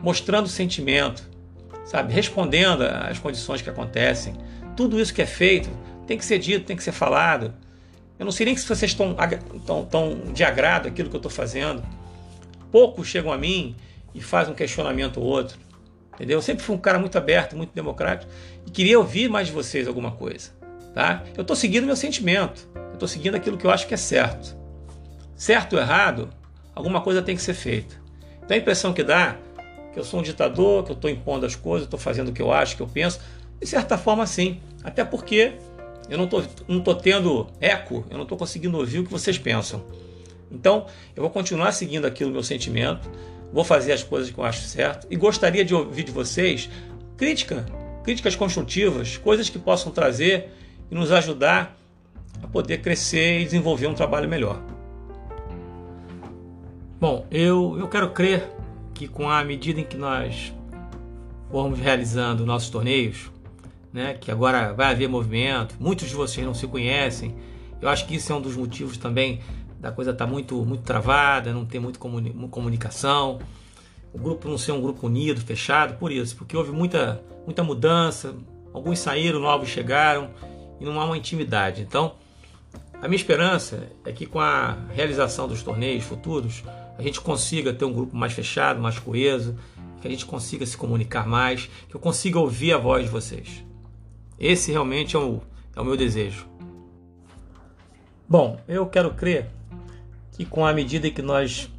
mostrando 0.00 0.48
sentimento, 0.48 1.28
sabe, 1.84 2.12
respondendo 2.12 2.82
às 2.82 3.18
condições 3.18 3.62
que 3.62 3.70
acontecem. 3.70 4.34
Tudo 4.76 5.00
isso 5.00 5.14
que 5.14 5.22
é 5.22 5.26
feito 5.26 5.70
tem 6.06 6.18
que 6.18 6.24
ser 6.24 6.38
dito, 6.38 6.64
tem 6.64 6.76
que 6.76 6.82
ser 6.82 6.92
falado. 6.92 7.54
Eu 8.18 8.24
não 8.24 8.32
sei 8.32 8.46
nem 8.46 8.56
se 8.56 8.66
vocês 8.66 8.90
estão, 8.92 9.16
estão, 9.54 9.82
estão 9.82 10.20
de 10.32 10.44
agrado 10.44 10.88
aquilo 10.88 11.08
que 11.08 11.16
eu 11.16 11.18
estou 11.18 11.30
fazendo. 11.30 11.82
Poucos 12.70 13.06
chegam 13.06 13.32
a 13.32 13.38
mim 13.38 13.76
e 14.14 14.20
fazem 14.20 14.52
um 14.52 14.56
questionamento 14.56 15.18
ou 15.18 15.26
outro. 15.26 15.58
Entendeu? 16.14 16.38
Eu 16.38 16.42
sempre 16.42 16.64
fui 16.64 16.74
um 16.74 16.78
cara 16.78 16.98
muito 16.98 17.18
aberto, 17.18 17.56
muito 17.56 17.74
democrático 17.74 18.30
e 18.66 18.70
queria 18.70 18.98
ouvir 18.98 19.28
mais 19.28 19.48
de 19.48 19.52
vocês 19.52 19.86
alguma 19.86 20.12
coisa. 20.12 20.50
Tá? 20.94 21.22
Eu 21.36 21.42
estou 21.42 21.54
seguindo 21.54 21.84
meu 21.84 21.96
sentimento, 21.96 22.66
eu 22.74 22.94
estou 22.94 23.06
seguindo 23.06 23.34
aquilo 23.34 23.58
que 23.58 23.66
eu 23.66 23.70
acho 23.70 23.86
que 23.86 23.92
é 23.92 23.98
certo. 23.98 24.56
Certo 25.36 25.74
ou 25.74 25.78
errado, 25.78 26.30
alguma 26.74 27.02
coisa 27.02 27.20
tem 27.20 27.36
que 27.36 27.42
ser 27.42 27.52
feita. 27.52 27.94
Então 28.42 28.56
a 28.56 28.58
impressão 28.58 28.94
que 28.94 29.04
dá 29.04 29.36
que 29.96 30.00
eu 30.00 30.04
sou 30.04 30.20
um 30.20 30.22
ditador, 30.22 30.84
que 30.84 30.90
eu 30.90 30.94
estou 30.94 31.08
impondo 31.08 31.46
as 31.46 31.56
coisas, 31.56 31.86
estou 31.86 31.98
fazendo 31.98 32.28
o 32.28 32.32
que 32.32 32.42
eu 32.42 32.52
acho, 32.52 32.76
que 32.76 32.82
eu 32.82 32.86
penso, 32.86 33.18
de 33.58 33.66
certa 33.66 33.96
forma 33.96 34.26
sim. 34.26 34.60
Até 34.84 35.02
porque 35.06 35.54
eu 36.10 36.18
não 36.18 36.24
estou 36.24 36.44
não 36.68 36.82
tô 36.82 36.94
tendo 36.94 37.46
eco, 37.62 38.04
eu 38.10 38.16
não 38.18 38.24
estou 38.24 38.36
conseguindo 38.36 38.76
ouvir 38.76 38.98
o 38.98 39.04
que 39.04 39.10
vocês 39.10 39.38
pensam. 39.38 39.82
Então, 40.52 40.84
eu 41.16 41.22
vou 41.22 41.30
continuar 41.30 41.72
seguindo 41.72 42.06
aquilo 42.06 42.30
meu 42.30 42.42
sentimento, 42.42 43.10
vou 43.50 43.64
fazer 43.64 43.92
as 43.92 44.02
coisas 44.02 44.30
que 44.30 44.38
eu 44.38 44.44
acho 44.44 44.60
certo 44.68 45.06
e 45.08 45.16
gostaria 45.16 45.64
de 45.64 45.74
ouvir 45.74 46.02
de 46.02 46.12
vocês 46.12 46.68
crítica, 47.16 47.64
críticas 48.04 48.36
construtivas, 48.36 49.16
coisas 49.16 49.48
que 49.48 49.58
possam 49.58 49.90
trazer 49.90 50.50
e 50.90 50.94
nos 50.94 51.10
ajudar 51.10 51.74
a 52.42 52.46
poder 52.46 52.82
crescer 52.82 53.40
e 53.40 53.44
desenvolver 53.44 53.86
um 53.86 53.94
trabalho 53.94 54.28
melhor. 54.28 54.60
Bom, 57.00 57.26
eu, 57.30 57.78
eu 57.78 57.88
quero 57.88 58.10
crer 58.10 58.55
que 58.96 59.06
com 59.06 59.28
a 59.28 59.44
medida 59.44 59.78
em 59.78 59.84
que 59.84 59.96
nós 59.96 60.54
formos 61.50 61.78
realizando 61.78 62.46
nossos 62.46 62.70
torneios, 62.70 63.30
né, 63.92 64.14
que 64.14 64.30
agora 64.30 64.72
vai 64.72 64.90
haver 64.90 65.06
movimento, 65.06 65.76
muitos 65.78 66.08
de 66.08 66.14
vocês 66.14 66.44
não 66.44 66.54
se 66.54 66.66
conhecem, 66.66 67.34
eu 67.80 67.90
acho 67.90 68.06
que 68.06 68.16
isso 68.16 68.32
é 68.32 68.34
um 68.34 68.40
dos 68.40 68.56
motivos 68.56 68.96
também 68.96 69.40
da 69.78 69.92
coisa 69.92 70.12
estar 70.12 70.24
tá 70.24 70.30
muito, 70.30 70.64
muito 70.64 70.82
travada, 70.82 71.52
não 71.52 71.66
ter 71.66 71.78
muita 71.78 71.98
comuni 71.98 72.30
comunicação, 72.48 73.38
o 74.14 74.18
grupo 74.18 74.48
não 74.48 74.56
ser 74.56 74.72
um 74.72 74.80
grupo 74.80 75.06
unido, 75.06 75.42
fechado, 75.42 75.98
por 75.98 76.10
isso, 76.10 76.34
porque 76.34 76.56
houve 76.56 76.72
muita, 76.72 77.22
muita 77.44 77.62
mudança, 77.62 78.34
alguns 78.72 78.98
saíram, 78.98 79.38
novos 79.38 79.68
chegaram 79.68 80.30
e 80.80 80.84
não 80.86 80.98
há 80.98 81.04
uma 81.04 81.18
intimidade. 81.18 81.82
Então, 81.82 82.14
a 82.94 83.06
minha 83.06 83.16
esperança 83.16 83.92
é 84.06 84.12
que 84.12 84.24
com 84.24 84.40
a 84.40 84.74
realização 84.94 85.46
dos 85.46 85.62
torneios 85.62 86.02
futuros, 86.02 86.64
a 86.98 87.02
gente 87.02 87.20
consiga 87.20 87.72
ter 87.72 87.84
um 87.84 87.92
grupo 87.92 88.16
mais 88.16 88.32
fechado, 88.32 88.80
mais 88.80 88.98
coeso, 88.98 89.56
que 90.00 90.08
a 90.08 90.10
gente 90.10 90.26
consiga 90.26 90.64
se 90.64 90.76
comunicar 90.76 91.26
mais, 91.26 91.68
que 91.88 91.94
eu 91.94 92.00
consiga 92.00 92.38
ouvir 92.38 92.72
a 92.72 92.78
voz 92.78 93.04
de 93.04 93.10
vocês. 93.10 93.64
Esse 94.38 94.70
realmente 94.70 95.16
é 95.16 95.18
o, 95.18 95.40
é 95.74 95.80
o 95.80 95.84
meu 95.84 95.96
desejo. 95.96 96.46
Bom, 98.28 98.58
eu 98.66 98.86
quero 98.86 99.14
crer 99.14 99.46
que 100.32 100.44
com 100.44 100.66
a 100.66 100.72
medida 100.72 101.10
que 101.10 101.22
nós 101.22 101.70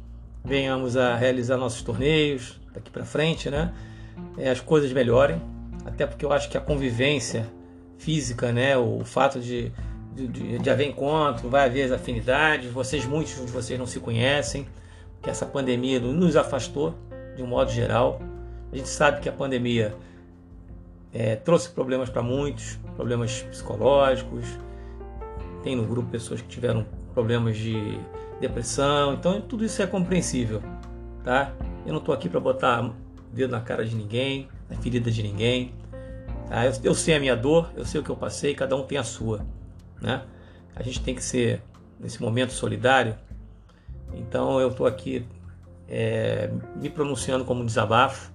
venhamos 0.44 0.96
a 0.96 1.14
realizar 1.14 1.56
nossos 1.56 1.82
torneios 1.82 2.58
daqui 2.72 2.90
para 2.90 3.04
frente, 3.04 3.50
né, 3.50 3.72
é, 4.36 4.50
as 4.50 4.60
coisas 4.60 4.92
melhorem, 4.92 5.40
até 5.84 6.06
porque 6.06 6.24
eu 6.24 6.32
acho 6.32 6.48
que 6.48 6.56
a 6.56 6.60
convivência 6.60 7.46
física, 7.98 8.52
né, 8.52 8.76
o 8.76 9.04
fato 9.04 9.40
de, 9.40 9.70
de, 10.14 10.58
de 10.58 10.70
haver 10.70 10.88
encontro, 10.88 11.48
vai 11.48 11.66
haver 11.66 11.92
afinidades, 11.92 12.70
vocês, 12.70 13.04
muitos 13.04 13.34
de 13.34 13.52
vocês 13.52 13.78
não 13.78 13.86
se 13.86 14.00
conhecem, 14.00 14.66
que 15.22 15.30
essa 15.30 15.46
pandemia 15.46 16.00
nos 16.00 16.36
afastou 16.36 16.94
de 17.36 17.42
um 17.42 17.46
modo 17.46 17.70
geral. 17.70 18.20
A 18.72 18.76
gente 18.76 18.88
sabe 18.88 19.20
que 19.20 19.28
a 19.28 19.32
pandemia 19.32 19.94
é, 21.12 21.36
trouxe 21.36 21.70
problemas 21.70 22.10
para 22.10 22.22
muitos, 22.22 22.78
problemas 22.96 23.42
psicológicos. 23.42 24.44
Tem 25.62 25.74
no 25.74 25.84
grupo 25.84 26.08
pessoas 26.10 26.40
que 26.40 26.48
tiveram 26.48 26.86
problemas 27.14 27.56
de 27.56 27.98
depressão, 28.40 29.14
então 29.14 29.40
tudo 29.40 29.64
isso 29.64 29.82
é 29.82 29.86
compreensível, 29.86 30.62
tá? 31.24 31.52
Eu 31.84 31.92
não 31.92 31.98
estou 31.98 32.14
aqui 32.14 32.28
para 32.28 32.38
botar 32.38 32.92
dedo 33.32 33.50
na 33.50 33.60
cara 33.60 33.84
de 33.84 33.96
ninguém, 33.96 34.48
na 34.68 34.76
ferida 34.76 35.10
de 35.10 35.22
ninguém. 35.22 35.72
Tá? 36.48 36.66
Eu, 36.66 36.72
eu, 36.84 36.94
sei 36.94 37.16
a 37.16 37.20
minha 37.20 37.34
dor, 37.34 37.70
eu 37.76 37.84
sei 37.84 38.00
o 38.00 38.04
que 38.04 38.10
eu 38.10 38.16
passei, 38.16 38.54
cada 38.54 38.76
um 38.76 38.82
tem 38.84 38.98
a 38.98 39.02
sua, 39.02 39.44
né? 40.00 40.22
A 40.76 40.82
gente 40.82 41.00
tem 41.02 41.14
que 41.14 41.22
ser 41.22 41.62
nesse 41.98 42.22
momento 42.22 42.52
solidário. 42.52 43.16
Então 44.14 44.60
eu 44.60 44.68
estou 44.68 44.86
aqui 44.86 45.26
é, 45.88 46.50
me 46.76 46.88
pronunciando 46.90 47.44
como 47.44 47.62
um 47.62 47.66
desabafo, 47.66 48.32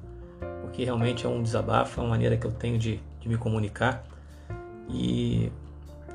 porque 0.61 0.83
realmente 0.83 1.25
é 1.25 1.29
um 1.29 1.41
desabafo, 1.43 1.99
é 1.99 2.03
uma 2.03 2.09
maneira 2.09 2.37
que 2.37 2.45
eu 2.45 2.51
tenho 2.51 2.77
de, 2.77 2.99
de 3.19 3.29
me 3.29 3.37
comunicar 3.37 4.03
e 4.89 5.51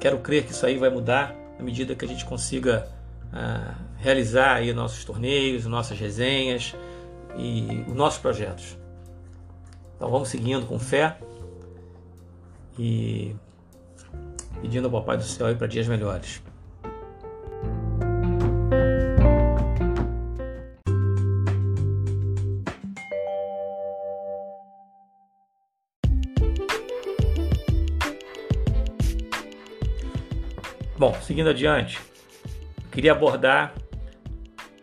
quero 0.00 0.18
crer 0.18 0.44
que 0.44 0.52
isso 0.52 0.64
aí 0.66 0.76
vai 0.76 0.90
mudar 0.90 1.34
à 1.58 1.62
medida 1.62 1.94
que 1.94 2.04
a 2.04 2.08
gente 2.08 2.24
consiga 2.24 2.88
realizar 3.98 4.54
aí 4.54 4.72
nossos 4.72 5.04
torneios, 5.04 5.66
nossas 5.66 5.98
resenhas 5.98 6.74
e 7.36 7.84
os 7.86 7.94
nossos 7.94 8.18
projetos. 8.18 8.78
Então 9.96 10.10
vamos 10.10 10.28
seguindo 10.28 10.66
com 10.66 10.78
fé 10.78 11.18
e 12.78 13.34
pedindo 14.60 14.86
ao 14.86 14.92
Papai 14.92 15.16
do 15.16 15.24
Céu 15.24 15.54
para 15.56 15.66
dias 15.66 15.86
melhores. 15.86 16.40
Bom, 30.98 31.14
seguindo 31.22 31.48
adiante, 31.48 31.98
Queria 32.98 33.12
abordar 33.12 33.74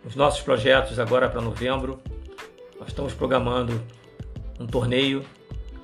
os 0.05 0.15
nossos 0.15 0.41
projetos 0.41 1.00
agora 1.00 1.27
para 1.27 1.41
novembro. 1.41 2.00
Nós 2.79 2.88
estamos 2.88 3.13
programando 3.13 3.84
um 4.57 4.65
torneio, 4.65 5.25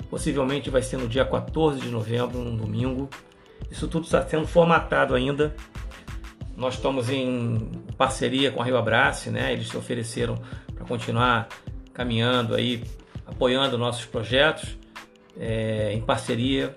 possivelmente 0.09 0.69
vai 0.69 0.81
ser 0.81 0.95
no 0.95 1.09
dia 1.09 1.25
14 1.25 1.81
de 1.81 1.89
novembro, 1.89 2.39
um 2.39 2.55
domingo. 2.55 3.09
Isso 3.69 3.85
tudo 3.85 4.05
está 4.05 4.25
sendo 4.25 4.47
formatado 4.47 5.13
ainda. 5.13 5.53
Nós 6.55 6.75
estamos 6.75 7.09
em 7.09 7.69
parceria 7.97 8.49
com 8.49 8.61
a 8.61 8.65
Rio 8.65 8.77
Abrace, 8.77 9.29
né? 9.29 9.51
Eles 9.51 9.67
se 9.67 9.75
ofereceram 9.75 10.41
para 10.73 10.85
continuar 10.85 11.49
caminhando 11.93 12.55
aí, 12.55 12.81
apoiando 13.25 13.77
nossos 13.77 14.05
projetos 14.05 14.77
é, 15.37 15.91
em 15.91 15.99
parceria, 15.99 16.73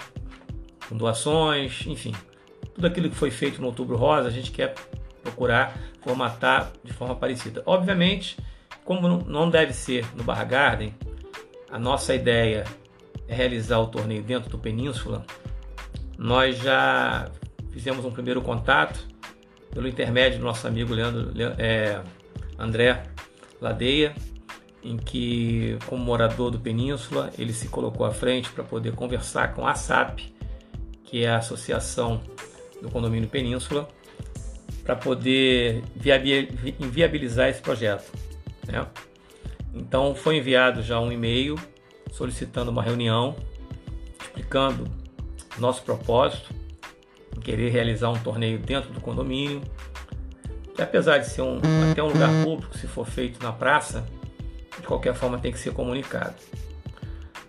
com 0.89 0.97
doações, 0.97 1.87
enfim, 1.87 2.13
tudo 2.75 2.87
aquilo 2.87 3.09
que 3.09 3.17
foi 3.17 3.31
feito 3.31 3.61
no 3.61 3.69
Outubro 3.69 3.97
Rosa, 3.97 4.29
a 4.29 4.31
gente 4.31 4.51
quer 4.51 4.75
procurar 5.23 5.79
formatar 6.03 6.73
de 6.83 6.93
forma 6.93 7.15
parecida. 7.17 7.63
Obviamente, 7.65 8.37
como 8.85 9.09
não 9.09 9.49
deve 9.49 9.73
ser 9.73 10.05
no 10.15 10.23
Bar 10.23 10.47
Garden, 10.47 10.95
a 11.71 11.79
nossa 11.79 12.15
ideia 12.15 12.65
é 13.27 13.35
realizar 13.35 13.79
o 13.79 13.87
torneio 13.87 14.23
dentro 14.23 14.51
do 14.51 14.59
Península. 14.59 15.25
Nós 16.19 16.59
já 16.59 17.31
fizemos 17.71 18.05
um 18.05 18.11
primeiro 18.11 18.43
contato 18.43 19.09
pelo 19.73 19.89
intermédio 19.89 20.39
do 20.39 20.45
nosso 20.45 20.67
amigo 20.69 20.93
Leandro, 20.93 21.33
é, 21.59 22.01
André 22.59 23.03
Ladeia, 23.61 24.15
em 24.83 24.97
que, 24.99 25.79
como 25.87 26.05
morador 26.05 26.51
do 26.51 26.61
Península, 26.61 27.31
ele 27.39 27.53
se 27.53 27.69
colocou 27.69 28.05
à 28.05 28.13
frente 28.13 28.51
para 28.51 28.63
poder 28.63 28.93
conversar 28.93 29.55
com 29.55 29.67
a 29.67 29.75
SAP, 29.75 30.21
que 31.03 31.25
é 31.25 31.31
a 31.31 31.39
Associação 31.39 32.21
do 32.85 32.91
Condomínio 32.91 33.29
Península, 33.29 33.89
para 34.85 34.95
poder 34.95 35.83
viabilizar 35.97 37.49
esse 37.49 37.63
projeto. 37.63 38.13
Né? 38.67 38.87
Então 39.75 40.15
foi 40.15 40.37
enviado 40.37 40.83
já 40.83 41.01
um 41.01 41.11
e-mail 41.11 41.59
solicitando 42.13 42.71
uma 42.71 42.83
reunião, 42.83 43.35
explicando 44.21 44.85
nosso 45.59 45.83
propósito, 45.83 46.55
querer 47.41 47.71
realizar 47.71 48.11
um 48.11 48.19
torneio 48.19 48.59
dentro 48.59 48.91
do 48.93 49.01
condomínio, 49.01 49.63
que 50.75 50.83
apesar 50.83 51.19
de 51.19 51.29
ser 51.29 51.43
um, 51.43 51.61
até 51.91 52.03
um 52.03 52.09
lugar 52.09 52.31
público, 52.43 52.77
se 52.77 52.87
for 52.87 53.07
feito 53.07 53.43
na 53.43 53.53
praça, 53.53 54.07
de 54.81 54.87
qualquer 54.87 55.15
forma 55.15 55.39
tem 55.39 55.53
que 55.53 55.59
ser 55.59 55.73
comunicado. 55.73 56.35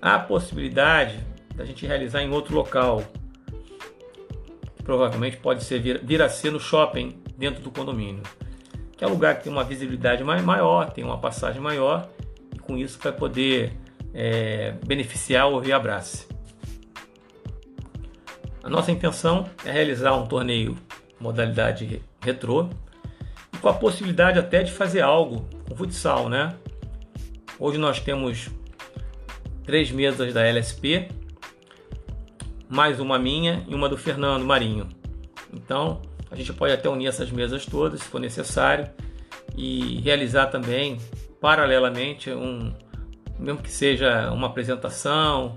Há 0.02 0.16
a 0.16 0.20
possibilidade 0.20 1.18
da 1.56 1.66
gente 1.66 1.86
realizar 1.86 2.22
em 2.22 2.30
outro 2.30 2.54
local, 2.54 3.04
provavelmente 4.86 5.38
pode 5.38 5.64
ser 5.64 5.80
vir, 5.80 6.00
vir 6.02 6.22
a 6.22 6.30
ser 6.30 6.52
no 6.52 6.60
shopping 6.60 7.22
dentro 7.38 7.62
do 7.62 7.72
condomínio, 7.72 8.24
que 8.96 9.04
é 9.04 9.08
um 9.08 9.10
lugar 9.10 9.36
que 9.36 9.44
tem 9.44 9.52
uma 9.52 9.64
visibilidade 9.64 10.24
maior, 10.24 10.92
tem 10.92 11.04
uma 11.04 11.18
passagem 11.18 11.60
maior 11.60 12.08
e 12.54 12.60
com 12.60 12.78
isso 12.78 12.98
vai 13.02 13.12
poder 13.12 13.74
é, 14.14 14.76
beneficiar 14.86 15.50
o 15.50 15.60
Rio 15.60 15.76
Abrace. 15.76 16.28
A 18.64 18.70
nossa 18.70 18.92
intenção 18.92 19.50
é 19.66 19.72
realizar 19.72 20.14
um 20.16 20.26
torneio 20.26 20.78
modalidade 21.20 22.02
retrô 22.22 22.70
e 23.54 23.58
com 23.58 23.68
a 23.70 23.74
possibilidade 23.74 24.40
até 24.40 24.64
de 24.64 24.72
fazer 24.72 25.02
algo 25.02 25.48
com 25.68 25.76
futsal, 25.76 26.30
né? 26.30 26.56
Hoje 27.60 27.78
nós 27.78 28.00
temos 28.00 28.50
três 29.66 29.92
mesas 29.92 30.34
da 30.34 30.46
LSP, 30.46 31.08
mais 32.70 33.00
uma 33.00 33.18
minha 33.20 33.64
e 33.68 33.76
uma 33.76 33.88
do 33.88 33.98
Fernando 33.98 34.44
Marinho. 34.44 34.88
Então, 35.54 36.02
a 36.30 36.36
gente 36.36 36.52
pode 36.54 36.74
até 36.74 36.90
unir 36.90 37.08
essas 37.08 37.32
mesas 37.32 37.66
todas, 37.66 38.02
se 38.02 38.08
for 38.08 38.20
necessário, 38.20 38.90
e 39.56 40.02
realizar 40.02 40.48
também, 40.48 40.98
paralelamente, 41.40 42.32
um, 42.32 42.74
mesmo 43.40 43.62
que 43.62 43.72
seja 43.72 44.32
uma 44.32 44.48
apresentação, 44.48 45.56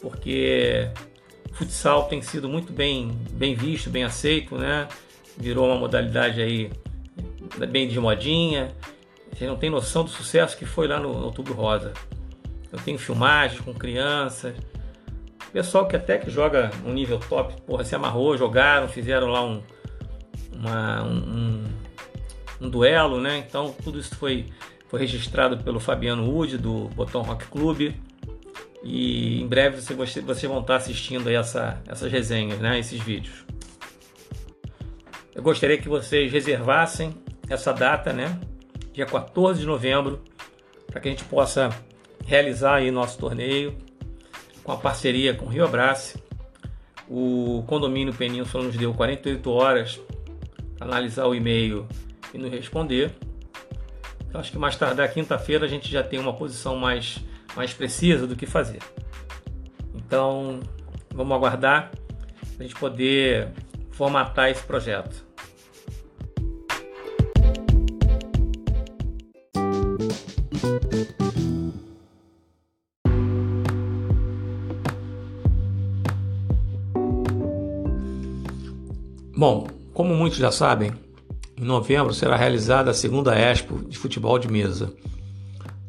porque 0.00 0.90
o 1.50 1.54
futsal 1.54 2.04
tem 2.04 2.22
sido 2.22 2.48
muito 2.48 2.72
bem, 2.72 3.10
bem 3.32 3.54
visto, 3.54 3.90
bem 3.90 4.04
aceito, 4.04 4.56
né? 4.56 4.88
Virou 5.36 5.66
uma 5.66 5.76
modalidade 5.76 6.40
aí 6.40 6.70
bem 7.70 7.88
de 7.88 7.98
modinha. 8.00 8.68
Você 9.32 9.46
não 9.46 9.56
tem 9.56 9.70
noção 9.70 10.04
do 10.04 10.10
sucesso 10.10 10.56
que 10.56 10.64
foi 10.64 10.88
lá 10.88 10.98
no 10.98 11.24
Outubro 11.24 11.54
Rosa. 11.54 11.92
Eu 12.72 12.78
tenho 12.78 12.98
filmagens 12.98 13.60
com 13.60 13.72
crianças. 13.74 14.54
Pessoal 15.52 15.86
que 15.88 15.96
até 15.96 16.16
que 16.16 16.30
joga 16.30 16.70
um 16.84 16.92
nível 16.92 17.18
top, 17.18 17.60
porra, 17.62 17.84
se 17.84 17.94
amarrou, 17.94 18.36
jogaram, 18.36 18.86
fizeram 18.86 19.26
lá 19.26 19.44
um, 19.44 19.60
uma, 20.52 21.02
um, 21.02 21.64
um, 22.60 22.70
duelo, 22.70 23.20
né? 23.20 23.38
Então 23.38 23.74
tudo 23.82 23.98
isso 23.98 24.14
foi, 24.14 24.46
foi 24.88 25.00
registrado 25.00 25.58
pelo 25.58 25.80
Fabiano 25.80 26.30
Wood 26.30 26.58
do 26.58 26.88
Botão 26.90 27.22
Rock 27.22 27.46
Club. 27.46 27.92
E 28.82 29.42
em 29.42 29.46
breve 29.46 29.80
vocês, 29.80 30.24
vocês 30.24 30.50
vão 30.50 30.60
estar 30.60 30.76
assistindo 30.76 31.28
essa, 31.28 31.82
essas 31.86 32.10
resenhas, 32.10 32.58
né? 32.60 32.78
esses 32.78 33.00
vídeos. 33.00 33.44
Eu 35.34 35.42
gostaria 35.42 35.76
que 35.78 35.88
vocês 35.88 36.32
reservassem 36.32 37.14
essa 37.48 37.72
data, 37.72 38.12
né? 38.12 38.40
dia 38.92 39.04
14 39.04 39.60
de 39.60 39.66
novembro, 39.66 40.22
para 40.86 41.00
que 41.00 41.08
a 41.08 41.10
gente 41.10 41.24
possa 41.24 41.70
realizar 42.24 42.76
aí 42.76 42.90
nosso 42.90 43.18
torneio 43.18 43.76
com 44.62 44.72
a 44.72 44.76
parceria 44.76 45.34
com 45.34 45.46
o 45.46 45.48
Rio 45.48 45.64
Abrace. 45.64 46.22
O 47.08 47.64
condomínio 47.66 48.14
Península 48.14 48.64
nos 48.64 48.76
deu 48.76 48.94
48 48.94 49.50
horas 49.50 50.00
para 50.76 50.86
analisar 50.86 51.26
o 51.26 51.34
e-mail 51.34 51.86
e 52.32 52.38
nos 52.38 52.50
responder. 52.50 53.12
Eu 54.32 54.38
acho 54.38 54.52
que 54.52 54.58
mais 54.58 54.76
tardar 54.76 55.12
quinta-feira 55.12 55.66
a 55.66 55.68
gente 55.68 55.90
já 55.90 56.02
tem 56.02 56.18
uma 56.18 56.32
posição 56.32 56.76
mais 56.76 57.20
mais 57.56 57.72
precisa 57.72 58.26
do 58.26 58.36
que 58.36 58.46
fazer. 58.46 58.78
Então, 59.94 60.60
vamos 61.12 61.36
aguardar 61.36 61.90
a 62.58 62.62
gente 62.62 62.74
poder 62.76 63.48
formatar 63.90 64.50
esse 64.50 64.62
projeto. 64.62 65.29
Bom, 79.40 79.66
como 79.94 80.14
muitos 80.14 80.38
já 80.38 80.52
sabem, 80.52 80.92
em 81.56 81.64
novembro 81.64 82.12
será 82.12 82.36
realizada 82.36 82.90
a 82.90 82.94
segunda 82.94 83.34
Expo 83.34 83.78
de 83.88 83.96
futebol 83.96 84.38
de 84.38 84.46
mesa 84.52 84.92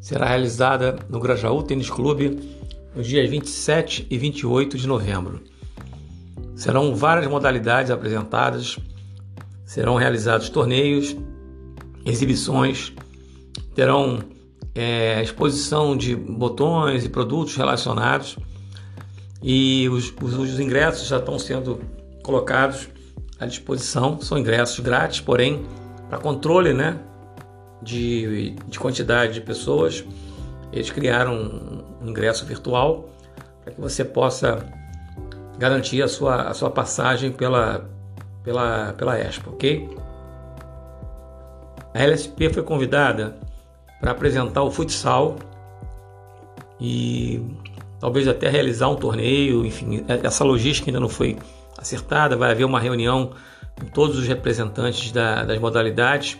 será 0.00 0.24
realizada 0.24 0.98
no 1.06 1.20
Grajaú 1.20 1.62
Tênis 1.62 1.90
Clube 1.90 2.40
nos 2.96 3.06
dias 3.06 3.28
27 3.28 4.06
e 4.08 4.16
28 4.16 4.78
de 4.78 4.86
novembro. 4.86 5.42
Serão 6.56 6.94
várias 6.94 7.26
modalidades 7.26 7.90
apresentadas, 7.90 8.78
serão 9.66 9.96
realizados 9.96 10.48
torneios, 10.48 11.14
exibições, 12.06 12.94
terão 13.74 14.20
é, 14.74 15.22
exposição 15.22 15.94
de 15.94 16.16
botões 16.16 17.04
e 17.04 17.08
produtos 17.10 17.54
relacionados 17.54 18.38
e 19.42 19.90
os, 19.90 20.10
os, 20.22 20.38
os 20.38 20.58
ingressos 20.58 21.06
já 21.06 21.18
estão 21.18 21.38
sendo 21.38 21.80
colocados 22.22 22.88
à 23.42 23.46
disposição. 23.46 24.20
São 24.20 24.38
ingressos 24.38 24.78
grátis, 24.80 25.20
porém, 25.20 25.66
para 26.08 26.18
controle 26.18 26.72
né, 26.72 26.98
de, 27.82 28.54
de 28.66 28.78
quantidade 28.78 29.34
de 29.34 29.40
pessoas, 29.40 30.04
eles 30.72 30.90
criaram 30.90 31.84
um 32.00 32.08
ingresso 32.08 32.46
virtual 32.46 33.08
para 33.62 33.72
que 33.72 33.80
você 33.80 34.04
possa 34.04 34.64
garantir 35.58 36.02
a 36.02 36.08
sua, 36.08 36.48
a 36.48 36.54
sua 36.54 36.70
passagem 36.70 37.30
pela, 37.30 37.88
pela, 38.42 38.94
pela 38.94 39.18
Expo, 39.18 39.50
ok? 39.50 39.88
A 41.94 42.02
LSP 42.02 42.50
foi 42.50 42.62
convidada 42.62 43.36
para 44.00 44.12
apresentar 44.12 44.62
o 44.62 44.70
futsal 44.70 45.36
e 46.80 47.44
talvez 48.00 48.26
até 48.26 48.48
realizar 48.48 48.88
um 48.88 48.96
torneio, 48.96 49.64
enfim, 49.64 50.04
essa 50.08 50.42
logística 50.42 50.90
ainda 50.90 50.98
não 50.98 51.08
foi 51.08 51.36
acertada, 51.78 52.36
vai 52.36 52.50
haver 52.50 52.64
uma 52.64 52.80
reunião 52.80 53.32
com 53.78 53.86
todos 53.86 54.18
os 54.18 54.26
representantes 54.26 55.12
da, 55.12 55.44
das 55.44 55.58
modalidades 55.58 56.38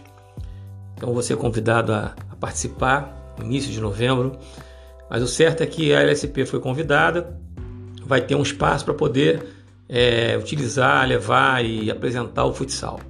então 1.02 1.12
você 1.12 1.32
é 1.32 1.36
convidado 1.36 1.92
a, 1.92 2.14
a 2.30 2.36
participar 2.36 3.34
no 3.36 3.44
início 3.44 3.72
de 3.72 3.80
novembro. 3.80 4.38
Mas 5.10 5.20
o 5.20 5.26
certo 5.26 5.60
é 5.60 5.66
que 5.66 5.92
a 5.92 6.00
LSP 6.00 6.46
foi 6.46 6.60
convidada, 6.60 7.36
vai 8.06 8.20
ter 8.20 8.36
um 8.36 8.42
espaço 8.42 8.84
para 8.84 8.94
poder 8.94 9.44
é, 9.88 10.38
utilizar, 10.38 11.04
levar 11.08 11.64
e 11.64 11.90
apresentar 11.90 12.44
o 12.44 12.54
futsal. 12.54 13.00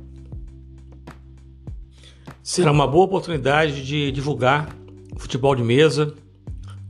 Será 2.42 2.72
uma 2.72 2.86
boa 2.86 3.04
oportunidade 3.04 3.84
de 3.84 4.10
divulgar 4.10 4.74
o 5.14 5.18
futebol 5.18 5.54
de 5.54 5.62
mesa, 5.62 6.14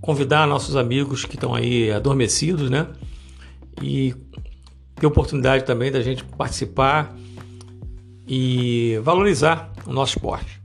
convidar 0.00 0.46
nossos 0.46 0.76
amigos 0.76 1.24
que 1.24 1.34
estão 1.34 1.52
aí 1.52 1.90
adormecidos, 1.90 2.70
né? 2.70 2.86
E 3.82 4.14
ter 5.02 5.06
oportunidade 5.08 5.64
também 5.64 5.90
da 5.90 6.00
gente 6.00 6.22
participar 6.22 7.12
e 8.24 9.00
valorizar 9.02 9.72
o 9.84 9.92
nosso 9.92 10.16
esporte. 10.16 10.62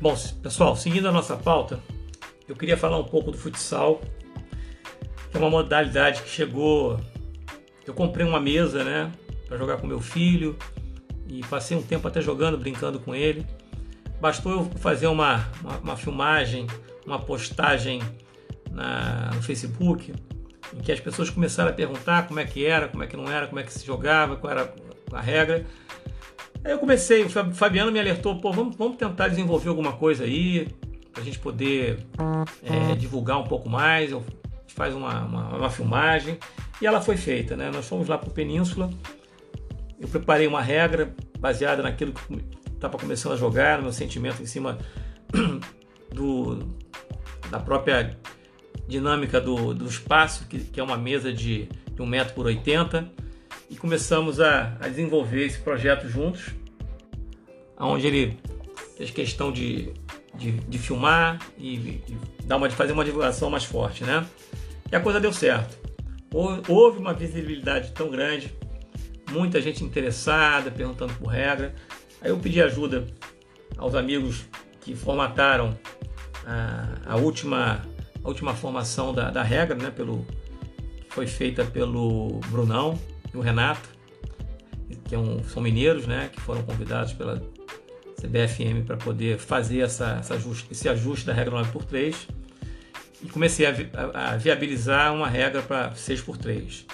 Bom, 0.00 0.16
pessoal, 0.40 0.76
seguindo 0.76 1.08
a 1.08 1.12
nossa 1.12 1.36
pauta, 1.36 1.80
eu 2.48 2.54
queria 2.54 2.76
falar 2.76 2.98
um 2.98 3.04
pouco 3.04 3.32
do 3.32 3.36
futsal, 3.36 4.00
que 5.28 5.36
é 5.36 5.40
uma 5.40 5.50
modalidade 5.50 6.22
que 6.22 6.28
chegou. 6.28 7.00
Eu 7.84 7.92
comprei 7.94 8.24
uma 8.24 8.40
mesa, 8.40 8.84
né, 8.84 9.10
para 9.48 9.56
jogar 9.56 9.78
com 9.78 9.86
meu 9.86 10.00
filho 10.00 10.56
e 11.26 11.40
passei 11.46 11.76
um 11.76 11.82
tempo 11.82 12.06
até 12.06 12.20
jogando, 12.20 12.58
brincando 12.58 13.00
com 13.00 13.14
ele. 13.14 13.44
Bastou 14.20 14.52
eu 14.52 14.64
fazer 14.78 15.06
uma, 15.06 15.48
uma, 15.60 15.78
uma 15.78 15.96
filmagem, 15.96 16.66
uma 17.06 17.18
postagem 17.18 18.02
na, 18.70 19.30
no 19.34 19.42
Facebook, 19.42 20.12
em 20.74 20.80
que 20.80 20.92
as 20.92 21.00
pessoas 21.00 21.30
começaram 21.30 21.70
a 21.70 21.72
perguntar 21.72 22.26
como 22.26 22.40
é 22.40 22.44
que 22.44 22.64
era, 22.64 22.88
como 22.88 23.02
é 23.02 23.06
que 23.06 23.16
não 23.16 23.30
era, 23.30 23.46
como 23.46 23.58
é 23.60 23.62
que 23.62 23.72
se 23.72 23.86
jogava, 23.86 24.36
qual 24.36 24.50
era 24.50 24.74
a 25.12 25.20
regra. 25.20 25.64
Aí 26.64 26.72
eu 26.72 26.78
comecei, 26.78 27.24
o 27.24 27.30
Fabiano 27.54 27.90
me 27.92 28.00
alertou, 28.00 28.40
pô, 28.40 28.52
vamos, 28.52 28.76
vamos 28.76 28.96
tentar 28.96 29.28
desenvolver 29.28 29.68
alguma 29.68 29.92
coisa 29.92 30.24
aí, 30.24 30.68
para 31.12 31.22
a 31.22 31.24
gente 31.24 31.38
poder 31.38 32.04
é, 32.62 32.94
divulgar 32.96 33.38
um 33.38 33.44
pouco 33.44 33.68
mais, 33.68 34.10
eu 34.10 34.24
faz 34.66 34.94
uma, 34.94 35.24
uma, 35.24 35.56
uma, 35.56 35.70
filmagem, 35.70 36.38
e 36.80 36.86
ela 36.86 37.00
foi 37.00 37.16
feita, 37.16 37.56
né? 37.56 37.70
Nós 37.72 37.88
fomos 37.88 38.08
lá 38.08 38.18
para 38.18 38.30
Península, 38.30 38.90
eu 40.00 40.08
preparei 40.08 40.46
uma 40.46 40.62
regra 40.62 41.14
baseada 41.38 41.82
naquilo 41.82 42.12
que 42.12 42.44
estava 42.72 42.96
começando 42.98 43.32
a 43.32 43.36
jogar, 43.36 43.78
no 43.78 43.84
meu 43.84 43.92
sentimento 43.92 44.42
em 44.42 44.46
cima 44.46 44.78
do, 46.12 46.74
da 47.50 47.58
própria 47.58 48.16
dinâmica 48.86 49.40
do, 49.40 49.74
do 49.74 49.86
espaço, 49.86 50.46
que, 50.46 50.60
que 50.60 50.80
é 50.80 50.82
uma 50.82 50.96
mesa 50.96 51.32
de, 51.32 51.68
de 51.92 52.02
1 52.02 52.06
metro 52.06 52.34
por 52.34 52.46
80 52.46 53.10
e 53.70 53.76
começamos 53.76 54.40
a, 54.40 54.76
a 54.80 54.88
desenvolver 54.88 55.44
esse 55.44 55.58
projeto 55.58 56.08
juntos, 56.08 56.54
onde 57.78 58.06
ele 58.06 58.38
fez 58.96 59.10
questão 59.10 59.52
de, 59.52 59.92
de, 60.34 60.52
de 60.52 60.78
filmar 60.78 61.38
e, 61.58 61.74
e, 61.74 62.16
dar 62.44 62.56
uma, 62.56 62.68
de 62.68 62.74
fazer 62.74 62.92
uma 62.92 63.04
divulgação 63.04 63.50
mais 63.50 63.64
forte, 63.64 64.04
né? 64.04 64.26
E 64.90 64.96
a 64.96 65.00
coisa 65.00 65.20
deu 65.20 65.32
certo. 65.32 65.76
Houve 66.32 66.98
uma 66.98 67.12
visibilidade 67.12 67.92
tão 67.92 68.10
grande, 68.10 68.54
muita 69.30 69.60
gente 69.60 69.84
interessada, 69.84 70.70
perguntando 70.70 71.14
por 71.14 71.28
regra. 71.28 71.74
Aí 72.20 72.30
eu 72.30 72.38
pedi 72.38 72.60
ajuda 72.60 73.06
aos 73.76 73.94
amigos 73.94 74.44
que 74.80 74.94
formataram 74.94 75.78
a, 76.46 77.12
a 77.12 77.16
última, 77.16 77.82
a 78.22 78.28
última 78.28 78.54
formação 78.54 79.12
da, 79.12 79.30
da 79.30 79.42
regra, 79.42 79.76
né? 79.76 79.90
Pelo, 79.90 80.26
que 81.08 81.14
foi 81.14 81.26
feita 81.26 81.64
pelo 81.64 82.40
Brunão, 82.48 82.98
e 83.32 83.36
o 83.36 83.40
Renato, 83.40 83.88
que 85.04 85.14
é 85.14 85.18
um, 85.18 85.42
são 85.44 85.62
mineiros, 85.62 86.06
né, 86.06 86.30
que 86.32 86.40
foram 86.40 86.62
convidados 86.62 87.12
pela 87.12 87.42
CBFM 88.20 88.84
para 88.86 88.96
poder 88.96 89.38
fazer 89.38 89.80
essa, 89.80 90.16
essa 90.20 90.34
ajuste, 90.34 90.68
esse 90.70 90.88
ajuste 90.88 91.26
da 91.26 91.32
regra 91.32 91.52
9 91.52 91.70
por 91.70 91.84
3 91.84 92.28
e 93.22 93.28
comecei 93.28 93.66
a, 93.66 93.70
vi, 93.70 93.88
a, 93.92 94.32
a 94.32 94.36
viabilizar 94.36 95.14
uma 95.14 95.28
regra 95.28 95.62
para 95.62 95.94
6 95.94 96.20
por 96.22 96.36
3 96.36 96.86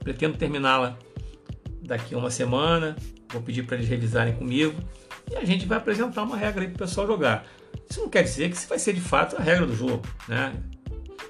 Pretendo 0.00 0.36
terminá-la 0.38 0.98
daqui 1.84 2.14
a 2.14 2.18
uma 2.18 2.30
semana, 2.30 2.96
vou 3.30 3.42
pedir 3.42 3.64
para 3.64 3.76
eles 3.76 3.88
revisarem 3.88 4.34
comigo 4.34 4.74
e 5.30 5.36
a 5.36 5.44
gente 5.44 5.66
vai 5.66 5.78
apresentar 5.78 6.22
uma 6.22 6.36
regra 6.36 6.62
aí 6.62 6.68
para 6.68 6.76
o 6.76 6.78
pessoal 6.78 7.06
jogar. 7.06 7.46
Isso 7.88 8.00
não 8.00 8.08
quer 8.08 8.22
dizer 8.22 8.50
que 8.50 8.56
isso 8.56 8.68
vai 8.68 8.78
ser 8.78 8.92
de 8.92 9.00
fato 9.00 9.36
a 9.36 9.40
regra 9.40 9.66
do 9.66 9.74
jogo, 9.74 10.02
né? 10.28 10.52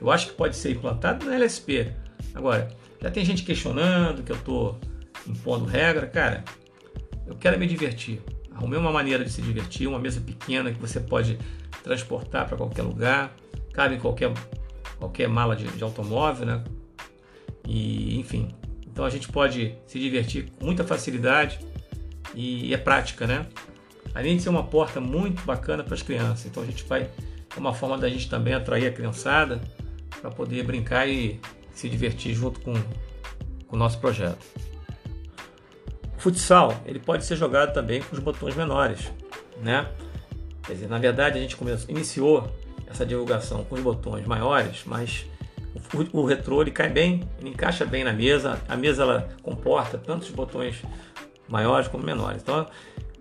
Eu 0.00 0.10
acho 0.10 0.28
que 0.28 0.32
pode 0.34 0.56
ser 0.56 0.72
implantado 0.72 1.24
na 1.26 1.34
LSP. 1.34 1.92
Agora, 2.34 2.68
já 3.00 3.10
tem 3.10 3.24
gente 3.24 3.42
questionando 3.42 4.22
que 4.22 4.32
eu 4.32 4.36
estou 4.36 4.78
impondo 5.26 5.64
regra, 5.64 6.06
cara, 6.06 6.44
eu 7.26 7.34
quero 7.36 7.58
me 7.58 7.66
divertir. 7.66 8.20
Arrumei 8.54 8.78
uma 8.78 8.92
maneira 8.92 9.24
de 9.24 9.30
se 9.30 9.42
divertir, 9.42 9.86
uma 9.86 9.98
mesa 9.98 10.20
pequena 10.20 10.72
que 10.72 10.80
você 10.80 11.00
pode 11.00 11.38
transportar 11.82 12.46
para 12.46 12.56
qualquer 12.56 12.82
lugar, 12.82 13.34
cabe 13.72 13.96
em 13.96 13.98
qualquer, 13.98 14.32
qualquer 14.98 15.28
mala 15.28 15.56
de, 15.56 15.66
de 15.66 15.82
automóvel, 15.82 16.46
né? 16.46 16.64
E 17.66 18.18
enfim, 18.18 18.48
então 18.94 19.04
a 19.04 19.10
gente 19.10 19.26
pode 19.26 19.74
se 19.88 19.98
divertir 19.98 20.48
com 20.52 20.66
muita 20.66 20.84
facilidade 20.84 21.58
e 22.32 22.72
é 22.72 22.76
prática, 22.76 23.26
né? 23.26 23.44
Além 24.14 24.36
de 24.36 24.42
ser 24.44 24.50
uma 24.50 24.62
porta 24.62 25.00
muito 25.00 25.42
bacana 25.42 25.82
para 25.82 25.94
as 25.94 26.02
crianças, 26.02 26.46
então 26.46 26.62
a 26.62 26.66
gente 26.66 26.84
vai 26.84 27.10
é 27.56 27.58
uma 27.58 27.74
forma 27.74 27.98
da 27.98 28.08
gente 28.08 28.30
também 28.30 28.54
atrair 28.54 28.86
a 28.86 28.92
criançada 28.92 29.60
para 30.20 30.30
poder 30.30 30.62
brincar 30.62 31.08
e 31.08 31.40
se 31.72 31.88
divertir 31.88 32.34
junto 32.34 32.60
com, 32.60 32.72
com 33.66 33.74
o 33.74 33.78
nosso 33.78 33.98
projeto. 33.98 34.46
O 36.16 36.20
futsal 36.20 36.80
ele 36.86 37.00
pode 37.00 37.24
ser 37.24 37.34
jogado 37.34 37.74
também 37.74 38.00
com 38.00 38.14
os 38.14 38.22
botões 38.22 38.54
menores, 38.54 39.10
né? 39.60 39.88
Quer 40.64 40.74
dizer, 40.74 40.88
na 40.88 40.98
verdade 41.00 41.36
a 41.36 41.42
gente 41.42 41.56
começou, 41.56 41.90
iniciou 41.90 42.48
essa 42.86 43.04
divulgação 43.04 43.64
com 43.64 43.74
os 43.74 43.80
botões 43.80 44.24
maiores, 44.24 44.82
mas 44.86 45.26
o, 46.12 46.24
retrô 46.24 46.62
ele 46.62 46.70
cai 46.70 46.88
bem, 46.88 47.28
ele 47.38 47.50
encaixa 47.50 47.84
bem 47.84 48.04
na 48.04 48.12
mesa, 48.12 48.60
a 48.68 48.76
mesa 48.76 49.02
ela 49.02 49.28
comporta 49.42 49.98
tanto 49.98 50.22
os 50.22 50.30
botões 50.30 50.82
maiores 51.48 51.88
como 51.88 52.04
menores. 52.04 52.42
Então 52.42 52.66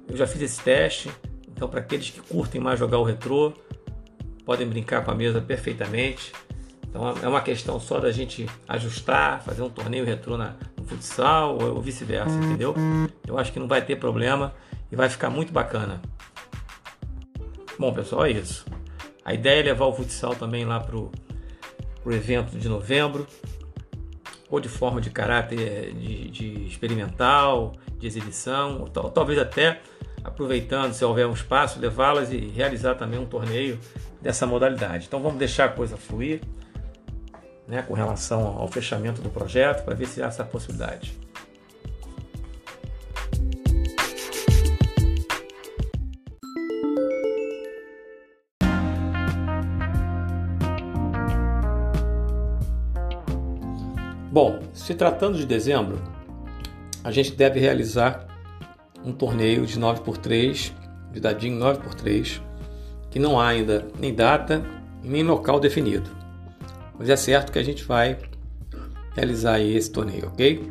eu 0.08 0.16
já 0.16 0.28
fiz 0.28 0.42
esse 0.42 0.62
teste, 0.62 1.12
então 1.52 1.68
para 1.68 1.80
aqueles 1.80 2.10
que 2.10 2.22
curtem 2.22 2.62
mais 2.62 2.80
jogar 2.80 3.00
o 3.00 3.04
retrô, 3.04 3.54
podem 4.46 4.68
brincar 4.68 5.04
com 5.04 5.12
a 5.12 5.16
mesa 5.16 5.42
perfeitamente. 5.42 6.32
Então 6.88 7.14
é 7.24 7.28
uma 7.28 7.42
questão 7.42 7.80
só 7.80 8.00
da 8.00 8.12
gente 8.12 8.48
ajustar, 8.68 9.42
fazer 9.42 9.64
um 9.64 9.70
torneio 9.70 10.06
retrô 10.06 10.38
na, 10.38 10.56
no 10.78 10.86
futsal 10.86 11.58
ou, 11.58 11.76
ou 11.76 11.82
vice-versa, 11.82 12.36
entendeu? 12.36 12.76
Eu 13.28 13.40
acho 13.40 13.52
que 13.52 13.60
não 13.60 13.68
vai 13.68 13.82
ter 13.82 13.96
problema 13.96 14.54
e 14.92 14.96
vai 14.96 15.10
ficar 15.10 15.30
muito 15.30 15.52
bacana. 15.52 16.00
Bom, 17.80 17.92
pessoal, 17.92 18.26
é 18.26 18.32
isso. 18.32 18.66
A 19.26 19.34
ideia 19.34 19.62
é 19.62 19.64
levar 19.64 19.86
o 19.86 19.94
futsal 19.94 20.36
também 20.36 20.66
lá 20.66 20.80
para 22.04 22.12
o 22.12 22.16
evento 22.16 22.58
de 22.58 22.68
novembro, 22.68 23.26
ou 24.50 24.60
de 24.60 24.70
forma 24.70 25.00
de 25.00 25.10
caráter 25.10 25.94
de, 25.94 26.30
de 26.30 26.68
experimental, 26.68 27.74
de 27.98 28.06
exibição, 28.06 28.82
ou, 28.82 28.88
talvez 28.88 29.40
até 29.40 29.82
aproveitando, 30.24 30.94
se 30.94 31.04
houver 31.04 31.26
um 31.26 31.34
espaço, 31.34 31.80
levá-las 31.80 32.32
e 32.32 32.38
realizar 32.38 32.96
também 32.96 33.20
um 33.20 33.26
torneio 33.26 33.80
dessa 34.22 34.46
modalidade. 34.46 35.06
Então 35.08 35.22
vamos 35.22 35.38
deixar 35.38 35.66
a 35.66 35.70
coisa 35.70 35.98
fluir 35.98 36.42
né, 37.68 37.82
com 37.82 37.94
relação 37.94 38.58
ao 38.58 38.68
fechamento 38.68 39.22
do 39.22 39.30
projeto 39.30 39.84
para 39.84 39.96
ver 39.96 40.08
se 40.08 40.22
há 40.22 40.28
essa 40.28 40.44
possibilidade. 40.44 41.18
Bom, 54.34 54.62
se 54.74 54.96
tratando 54.96 55.38
de 55.38 55.46
dezembro, 55.46 56.02
a 57.04 57.12
gente 57.12 57.34
deve 57.34 57.60
realizar 57.60 58.26
um 59.06 59.12
torneio 59.12 59.64
de 59.64 59.80
9x3, 59.80 60.74
de 61.12 61.20
dadinho 61.20 61.60
9x3, 61.60 62.42
que 63.12 63.20
não 63.20 63.40
há 63.40 63.50
ainda 63.50 63.88
nem 64.00 64.12
data 64.12 64.66
nem 65.04 65.22
local 65.22 65.60
definido. 65.60 66.10
Mas 66.98 67.10
é 67.10 67.16
certo 67.16 67.52
que 67.52 67.60
a 67.60 67.64
gente 67.64 67.84
vai 67.84 68.18
realizar 69.16 69.60
esse 69.60 69.92
torneio, 69.92 70.30
ok? 70.30 70.68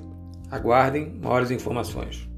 Aguardem 0.50 1.16
maiores 1.22 1.52
informações. 1.52 2.28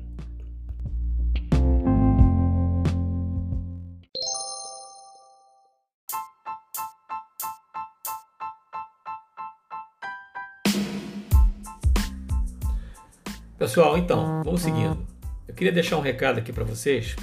Pessoal, 13.74 13.98
então, 13.98 14.40
vamos 14.44 14.62
seguindo. 14.62 15.04
Eu 15.48 15.52
queria 15.52 15.72
deixar 15.72 15.96
um 15.96 16.00
recado 16.00 16.38
aqui 16.38 16.52
para 16.52 16.62
vocês 16.62 17.16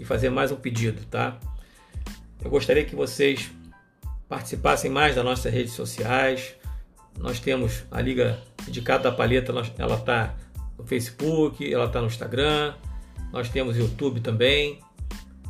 e 0.00 0.04
fazer 0.04 0.30
mais 0.30 0.50
um 0.50 0.56
pedido, 0.56 1.00
tá? 1.04 1.38
Eu 2.42 2.50
gostaria 2.50 2.84
que 2.84 2.96
vocês 2.96 3.52
participassem 4.28 4.90
mais 4.90 5.14
das 5.14 5.24
nossas 5.24 5.54
redes 5.54 5.74
sociais. 5.74 6.56
Nós 7.16 7.38
temos 7.38 7.84
a 7.88 8.00
Liga 8.00 8.42
Dedicada 8.64 9.04
da 9.04 9.12
Paleta, 9.12 9.52
ela 9.78 9.94
está 9.94 10.34
no 10.76 10.84
Facebook, 10.84 11.72
ela 11.72 11.84
está 11.84 12.00
no 12.00 12.08
Instagram, 12.08 12.74
nós 13.32 13.48
temos 13.48 13.76
YouTube 13.76 14.20
também, 14.22 14.80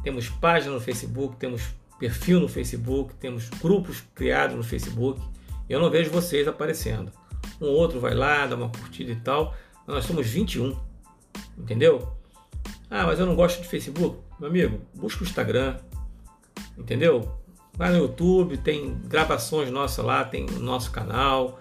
temos 0.04 0.28
página 0.28 0.74
no 0.74 0.80
Facebook, 0.82 1.36
temos 1.36 1.62
perfil 1.98 2.40
no 2.40 2.48
Facebook, 2.48 3.14
temos 3.14 3.48
grupos 3.48 4.02
criados 4.14 4.54
no 4.54 4.62
Facebook. 4.62 5.18
Eu 5.66 5.80
não 5.80 5.88
vejo 5.88 6.10
vocês 6.10 6.46
aparecendo. 6.46 7.10
Um 7.58 7.68
outro 7.68 7.98
vai 7.98 8.12
lá, 8.12 8.46
dá 8.46 8.54
uma 8.54 8.68
curtida 8.68 9.12
e 9.12 9.16
tal. 9.16 9.54
Nós 9.86 10.04
somos 10.04 10.26
21, 10.26 10.76
entendeu? 11.58 12.12
Ah, 12.90 13.06
mas 13.06 13.18
eu 13.18 13.26
não 13.26 13.34
gosto 13.34 13.60
de 13.60 13.68
Facebook. 13.68 14.18
Meu 14.38 14.48
amigo, 14.48 14.80
busca 14.94 15.22
o 15.22 15.26
Instagram, 15.26 15.76
entendeu? 16.76 17.32
Vai 17.74 17.90
no 17.90 17.98
YouTube, 17.98 18.58
tem 18.58 18.98
gravações 19.06 19.70
nossas 19.70 20.04
lá, 20.04 20.24
tem 20.24 20.46
o 20.46 20.58
nosso 20.58 20.90
canal. 20.90 21.58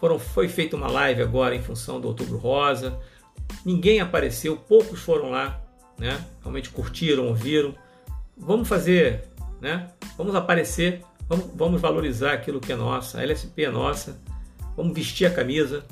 Foram, 0.00 0.18
foi 0.18 0.48
feita 0.48 0.74
uma 0.76 0.90
live 0.90 1.22
agora 1.22 1.54
em 1.54 1.62
função 1.62 2.00
do 2.00 2.08
Outubro 2.08 2.38
Rosa. 2.38 2.98
Ninguém 3.64 4.00
apareceu, 4.00 4.56
poucos 4.56 5.00
foram 5.00 5.30
lá, 5.30 5.60
né? 5.98 6.24
Realmente 6.40 6.70
curtiram, 6.70 7.26
ouviram. 7.28 7.74
Vamos 8.36 8.66
fazer, 8.66 9.28
né? 9.60 9.90
Vamos 10.16 10.34
aparecer, 10.34 11.02
vamos, 11.28 11.50
vamos 11.54 11.80
valorizar 11.80 12.32
aquilo 12.32 12.60
que 12.60 12.72
é 12.72 12.76
nosso. 12.76 13.18
A 13.18 13.22
LSP 13.22 13.64
é 13.64 13.70
nossa. 13.70 14.18
Vamos 14.74 14.94
vestir 14.94 15.26
a 15.26 15.30
camisa, 15.30 15.84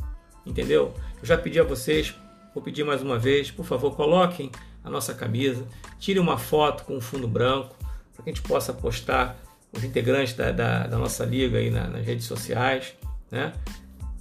entendeu? 0.46 0.94
Eu 1.20 1.26
já 1.26 1.37
pedi 1.37 1.61
a 1.61 1.64
vocês, 1.64 2.14
vou 2.54 2.62
pedir 2.62 2.83
mais 2.85 3.02
uma 3.02 3.18
vez, 3.18 3.50
por 3.50 3.64
favor, 3.64 3.94
coloquem 3.94 4.50
a 4.83 4.88
nossa 4.88 5.12
camisa, 5.12 5.66
tirem 5.98 6.22
uma 6.22 6.38
foto 6.38 6.85
com 6.85 6.96
um 6.96 7.00
fundo 7.00 7.28
branco, 7.28 7.76
para 8.14 8.24
que 8.24 8.30
a 8.30 8.33
gente 8.33 8.42
possa 8.42 8.72
postar 8.72 9.37
os 9.72 9.85
integrantes 9.85 10.35
da, 10.35 10.50
da, 10.50 10.87
da 10.87 10.98
nossa 10.98 11.24
liga 11.24 11.59
aí 11.59 11.70
na, 11.70 11.88
nas 11.88 12.04
redes 12.04 12.24
sociais, 12.24 12.94
né? 13.30 13.52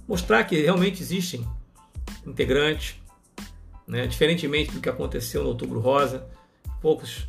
Mostrar 0.06 0.44
que 0.44 0.60
realmente 0.60 1.02
existem 1.02 1.46
integrantes, 2.26 2.96
né? 3.86 4.06
Diferentemente 4.06 4.72
do 4.72 4.80
que 4.80 4.88
aconteceu 4.88 5.42
no 5.42 5.48
Outubro 5.48 5.80
Rosa, 5.80 6.26
poucos 6.82 7.26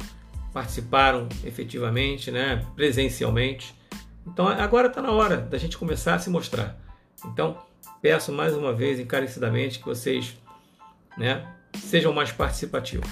participaram 0.53 1.29
efetivamente, 1.45 2.29
né? 2.29 2.65
Presencialmente. 2.75 3.73
Então 4.27 4.47
agora 4.47 4.87
está 4.87 5.01
na 5.01 5.11
hora 5.11 5.37
da 5.37 5.57
gente 5.57 5.77
começar 5.77 6.15
a 6.15 6.19
se 6.19 6.29
mostrar. 6.29 6.77
Então 7.25 7.57
peço 8.01 8.31
mais 8.31 8.55
uma 8.55 8.73
vez 8.73 8.99
encarecidamente 8.99 9.79
que 9.79 9.85
vocês, 9.85 10.35
né? 11.17 11.45
Sejam 11.75 12.11
mais 12.11 12.31
participativos. 12.31 13.09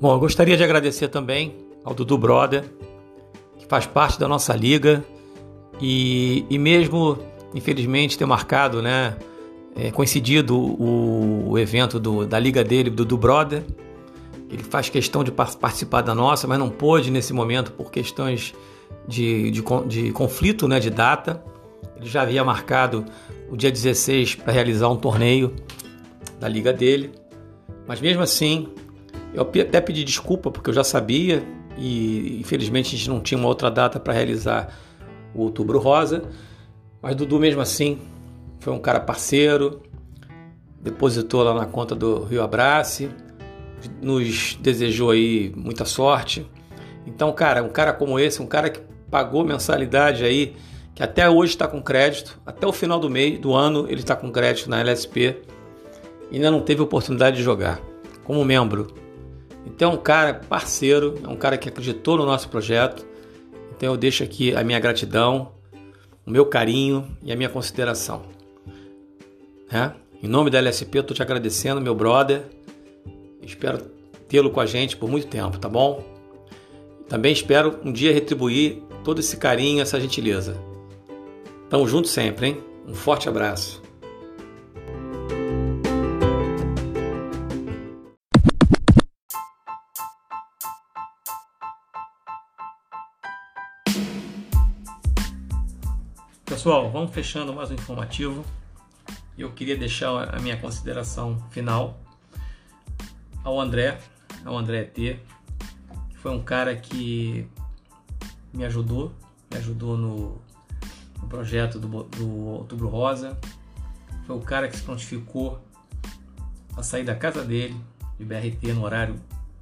Bom, 0.00 0.14
eu 0.14 0.20
gostaria 0.20 0.56
de 0.56 0.62
agradecer 0.62 1.08
também 1.08 1.56
ao 1.84 1.92
Dudu 1.92 2.16
Brother, 2.16 2.64
que 3.58 3.66
faz 3.66 3.84
parte 3.86 4.18
da 4.18 4.28
nossa 4.28 4.54
liga 4.54 5.04
e, 5.80 6.46
e 6.48 6.58
mesmo, 6.58 7.18
infelizmente, 7.54 8.16
ter 8.16 8.24
marcado, 8.24 8.80
né, 8.80 9.16
é, 9.78 9.92
coincidido 9.92 10.58
o, 10.58 11.50
o 11.50 11.58
evento 11.58 12.00
do, 12.00 12.26
da 12.26 12.38
liga 12.38 12.64
dele, 12.64 12.90
do 12.90 12.96
Dudu 12.96 13.16
Brother. 13.16 13.64
Ele 14.50 14.64
faz 14.64 14.88
questão 14.88 15.22
de 15.22 15.30
participar 15.30 16.00
da 16.02 16.14
nossa, 16.14 16.48
mas 16.48 16.58
não 16.58 16.68
pôde 16.68 17.10
nesse 17.12 17.32
momento 17.32 17.70
por 17.72 17.90
questões 17.92 18.54
de, 19.06 19.52
de, 19.52 19.62
de 19.86 20.12
conflito 20.12 20.66
né, 20.66 20.80
de 20.80 20.90
data. 20.90 21.44
Ele 21.96 22.06
já 22.06 22.22
havia 22.22 22.42
marcado 22.42 23.04
o 23.48 23.56
dia 23.56 23.70
16 23.70 24.36
para 24.36 24.52
realizar 24.52 24.88
um 24.88 24.96
torneio 24.96 25.54
da 26.40 26.48
liga 26.48 26.72
dele, 26.72 27.12
mas 27.86 28.00
mesmo 28.00 28.22
assim 28.22 28.68
eu 29.34 29.42
até 29.42 29.80
pedi 29.80 30.04
desculpa 30.04 30.50
porque 30.50 30.70
eu 30.70 30.74
já 30.74 30.84
sabia 30.84 31.42
e 31.76 32.38
infelizmente 32.40 32.94
a 32.94 32.98
gente 32.98 33.08
não 33.08 33.20
tinha 33.20 33.38
uma 33.38 33.48
outra 33.48 33.70
data 33.70 34.00
para 34.00 34.12
realizar 34.12 34.72
o 35.34 35.42
Outubro 35.42 35.78
Rosa. 35.78 36.22
Mas 37.00 37.14
Dudu, 37.14 37.38
mesmo 37.38 37.60
assim, 37.60 37.98
foi 38.60 38.72
um 38.72 38.78
cara 38.78 39.00
parceiro, 39.00 39.82
depositou 40.80 41.42
lá 41.42 41.54
na 41.54 41.66
conta 41.66 41.94
do 41.94 42.24
Rio 42.24 42.42
Abrace, 42.42 43.10
nos 44.00 44.56
desejou 44.60 45.10
aí 45.10 45.52
muita 45.56 45.84
sorte. 45.84 46.46
Então, 47.06 47.32
cara, 47.32 47.62
um 47.62 47.68
cara 47.68 47.92
como 47.92 48.18
esse, 48.18 48.42
um 48.42 48.46
cara 48.46 48.70
que 48.70 48.80
pagou 49.10 49.44
mensalidade 49.44 50.24
aí, 50.24 50.54
que 50.94 51.02
até 51.02 51.28
hoje 51.28 51.52
está 51.52 51.66
com 51.66 51.80
crédito, 51.80 52.40
até 52.44 52.66
o 52.66 52.72
final 52.72 52.98
do 52.98 53.08
mês, 53.08 53.38
do 53.38 53.54
ano, 53.54 53.86
ele 53.88 54.00
está 54.00 54.16
com 54.16 54.30
crédito 54.30 54.68
na 54.68 54.80
LSP, 54.80 55.36
ainda 56.32 56.50
não 56.50 56.60
teve 56.60 56.82
oportunidade 56.82 57.36
de 57.36 57.42
jogar 57.42 57.80
como 58.24 58.44
membro. 58.44 58.88
Então 59.64 59.92
é 59.92 59.94
um 59.94 59.98
cara 59.98 60.34
parceiro, 60.34 61.14
é 61.22 61.28
um 61.28 61.36
cara 61.36 61.56
que 61.56 61.68
acreditou 61.68 62.16
no 62.16 62.26
nosso 62.26 62.48
projeto. 62.48 63.06
Então 63.76 63.90
eu 63.92 63.96
deixo 63.96 64.24
aqui 64.24 64.54
a 64.54 64.64
minha 64.64 64.80
gratidão, 64.80 65.52
o 66.26 66.30
meu 66.30 66.46
carinho 66.46 67.16
e 67.22 67.32
a 67.32 67.36
minha 67.36 67.48
consideração. 67.48 68.37
Né? 69.70 69.94
Em 70.22 70.26
nome 70.26 70.50
da 70.50 70.58
LSP, 70.58 70.98
eu 70.98 71.02
estou 71.02 71.14
te 71.14 71.22
agradecendo, 71.22 71.80
meu 71.80 71.94
brother. 71.94 72.44
Espero 73.42 73.78
tê-lo 74.28 74.50
com 74.50 74.60
a 74.60 74.66
gente 74.66 74.96
por 74.96 75.08
muito 75.08 75.26
tempo, 75.26 75.58
tá 75.58 75.68
bom? 75.68 76.04
Também 77.08 77.32
espero 77.32 77.78
um 77.84 77.92
dia 77.92 78.12
retribuir 78.12 78.82
todo 79.04 79.20
esse 79.20 79.36
carinho, 79.36 79.80
essa 79.80 80.00
gentileza. 80.00 80.56
Tamo 81.70 81.86
junto 81.86 82.08
sempre, 82.08 82.48
hein? 82.48 82.62
Um 82.86 82.94
forte 82.94 83.28
abraço. 83.28 83.82
Pessoal, 96.44 96.90
vamos 96.90 97.12
fechando 97.12 97.52
mais 97.52 97.70
um 97.70 97.74
informativo. 97.74 98.44
Eu 99.38 99.52
queria 99.52 99.76
deixar 99.76 100.34
a 100.34 100.40
minha 100.40 100.56
consideração 100.56 101.38
final 101.50 102.00
ao 103.44 103.60
André, 103.60 104.00
ao 104.44 104.58
André 104.58 104.82
T, 104.82 105.20
que 106.10 106.18
foi 106.18 106.32
um 106.32 106.42
cara 106.42 106.74
que 106.74 107.48
me 108.52 108.64
ajudou, 108.64 109.14
me 109.48 109.56
ajudou 109.58 109.96
no, 109.96 110.42
no 111.22 111.28
projeto 111.28 111.78
do, 111.78 112.02
do 112.02 112.28
Outubro 112.28 112.88
Rosa. 112.88 113.38
Foi 114.26 114.36
o 114.36 114.40
cara 114.40 114.66
que 114.66 114.76
se 114.76 114.82
prontificou 114.82 115.64
a 116.76 116.82
sair 116.82 117.04
da 117.04 117.14
casa 117.14 117.44
dele, 117.44 117.80
de 118.18 118.24
BRT, 118.24 118.72
no 118.72 118.84
horário 118.84 119.14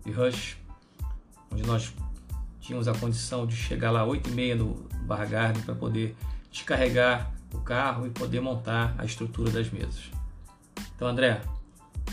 de 0.07 0.11
rush, 0.11 0.57
onde 1.53 1.62
nós 1.65 1.93
tínhamos 2.61 2.89
a 2.89 2.95
condição 2.95 3.47
de 3.47 3.55
chegar 3.55 3.91
lá 3.91 4.03
às 4.03 4.09
8h30 4.09 4.55
no 4.55 4.75
Bar 5.03 5.29
Garden 5.29 5.62
para 5.62 5.75
poder 5.75 6.17
descarregar 6.51 7.36
o 7.53 7.59
carro 7.61 8.07
e 8.07 8.11
poder 8.11 8.41
montar 8.41 8.95
a 8.99 9.05
estrutura 9.05 9.51
das 9.51 9.71
mesas. 9.71 10.11
Então, 10.95 11.09
André, 11.09 11.43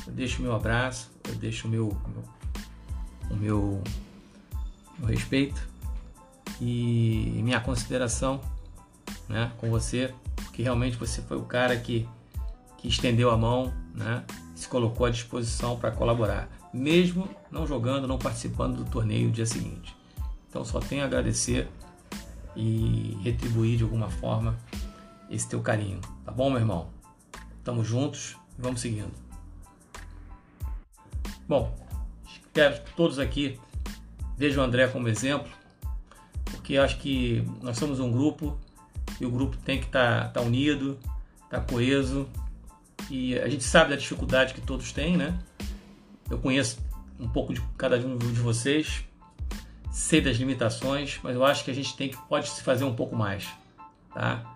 eu 0.06 0.14
deixo 0.14 0.40
o 0.40 0.42
meu 0.44 0.56
abraço, 0.56 1.12
eu 1.28 1.36
deixo 1.36 1.68
o 1.68 1.72
meu, 1.72 1.98
o 3.30 3.36
meu, 3.36 3.82
meu 4.98 5.08
respeito 5.08 5.68
e 6.60 7.40
minha 7.44 7.60
consideração 7.60 8.42
né, 9.28 9.52
com 9.58 9.70
você, 9.70 10.14
porque 10.36 10.62
realmente 10.62 10.98
você 10.98 11.22
foi 11.22 11.38
o 11.38 11.44
cara 11.44 11.78
que, 11.78 12.08
que 12.78 12.88
estendeu 12.88 13.32
a 13.32 13.38
mão, 13.38 13.74
né, 13.94 14.24
se 14.56 14.68
colocou 14.68 15.06
à 15.06 15.10
disposição 15.10 15.78
para 15.78 15.92
colaborar, 15.92 16.50
mesmo 16.74 17.28
não 17.52 17.66
jogando, 17.66 18.08
não 18.08 18.18
participando 18.18 18.84
do 18.84 18.86
torneio 18.90 19.28
no 19.28 19.34
dia 19.34 19.46
seguinte. 19.46 19.96
Então 20.50 20.64
só 20.64 20.80
tenho 20.80 21.04
a 21.04 21.06
agradecer 21.06 21.68
e 22.56 23.18
retribuir 23.24 23.78
de 23.78 23.84
alguma 23.84 24.10
forma 24.10 24.56
esse 25.34 25.50
teu 25.50 25.62
carinho, 25.62 26.00
tá 26.24 26.32
bom, 26.32 26.50
meu 26.50 26.60
irmão? 26.60 26.90
Tamo 27.64 27.84
juntos 27.84 28.38
e 28.58 28.62
vamos 28.62 28.82
seguindo. 28.82 29.12
Bom, 31.48 31.76
espero 32.26 32.82
que 32.84 32.94
todos 32.94 33.20
aqui 33.20 33.60
vejam 34.38 34.64
o 34.64 34.68
André 34.68 34.88
como 34.88 35.08
exemplo, 35.08 35.52
porque 36.46 36.78
acho 36.78 37.00
que 37.00 37.44
nós 37.62 37.78
somos 37.78 38.00
um 38.00 38.12
grupo 38.12 38.58
e 39.20 39.26
o 39.26 39.32
grupo 39.32 39.58
tem 39.58 39.80
que 39.80 39.88
estar 39.88 40.26
tá, 40.26 40.30
tá 40.30 40.42
unido, 40.42 41.00
estar 41.46 41.60
tá 41.60 41.62
coeso 41.62 42.30
e 43.10 43.38
a 43.40 43.50
gente 43.50 43.64
sabe 43.64 43.90
da 43.90 43.96
dificuldade 43.96 44.54
que 44.54 44.62
todos 44.62 44.92
têm, 44.92 45.18
né? 45.18 45.38
Eu 46.30 46.38
conheço 46.38 46.80
um 47.20 47.28
pouco 47.28 47.54
de 47.54 47.62
cada 47.78 47.98
um 47.98 48.18
de 48.18 48.40
vocês, 48.40 49.04
sei 49.92 50.22
das 50.22 50.38
limitações, 50.38 51.20
mas 51.24 51.36
eu 51.36 51.44
acho 51.44 51.64
que 51.64 51.72
a 51.72 51.74
gente 51.74 51.96
tem 51.96 52.10
que 52.10 52.18
pode 52.28 52.50
se 52.50 52.62
fazer 52.62 52.84
um 52.84 52.96
pouco 52.96 53.16
mais, 53.16 53.48
tá? 54.14 54.53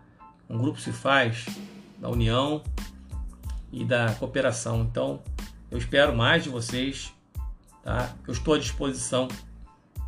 Um 0.49 0.57
grupo 0.57 0.79
se 0.79 0.91
faz 0.91 1.45
da 1.99 2.09
união 2.09 2.63
e 3.71 3.83
da 3.83 4.13
cooperação. 4.13 4.81
Então, 4.81 5.21
eu 5.69 5.77
espero 5.77 6.15
mais 6.15 6.43
de 6.43 6.49
vocês, 6.49 7.13
tá? 7.83 8.15
Eu 8.25 8.33
estou 8.33 8.53
à 8.53 8.57
disposição 8.57 9.27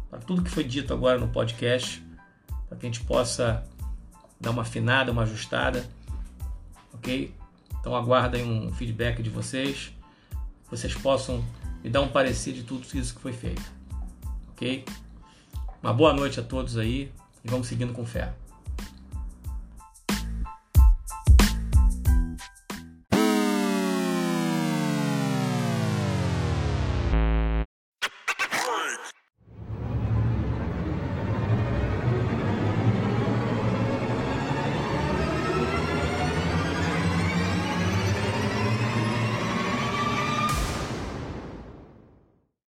para 0.10 0.20
tudo 0.20 0.44
que 0.44 0.50
foi 0.50 0.64
dito 0.64 0.94
agora 0.94 1.20
no 1.20 1.28
podcast, 1.28 2.04
para 2.68 2.78
que 2.78 2.86
a 2.86 2.90
gente 2.90 3.04
possa 3.04 3.64
dar 4.40 4.52
uma 4.52 4.62
afinada, 4.62 5.12
uma 5.12 5.24
ajustada, 5.24 5.86
ok? 6.94 7.34
Então 7.80 7.96
aguardem 7.96 8.44
um 8.46 8.74
feedback 8.74 9.22
de 9.22 9.30
vocês, 9.30 9.94
vocês 10.70 10.94
possam 10.96 11.44
me 11.84 11.90
dar 11.90 12.02
um 12.02 12.10
parecer 12.10 12.54
de 12.54 12.64
tudo 12.64 12.86
isso 12.94 13.16
que 13.16 13.22
foi 13.22 13.34
feito, 13.34 13.72
ok? 14.52 14.86
Uma 15.82 15.94
boa 15.94 16.14
noite 16.14 16.40
a 16.40 16.44
todos 16.44 16.78
aí 16.78 17.12
e 17.44 17.50
vamos 17.50 17.68
seguindo 17.68 17.94
com 17.94 18.06
fé. 18.06 18.34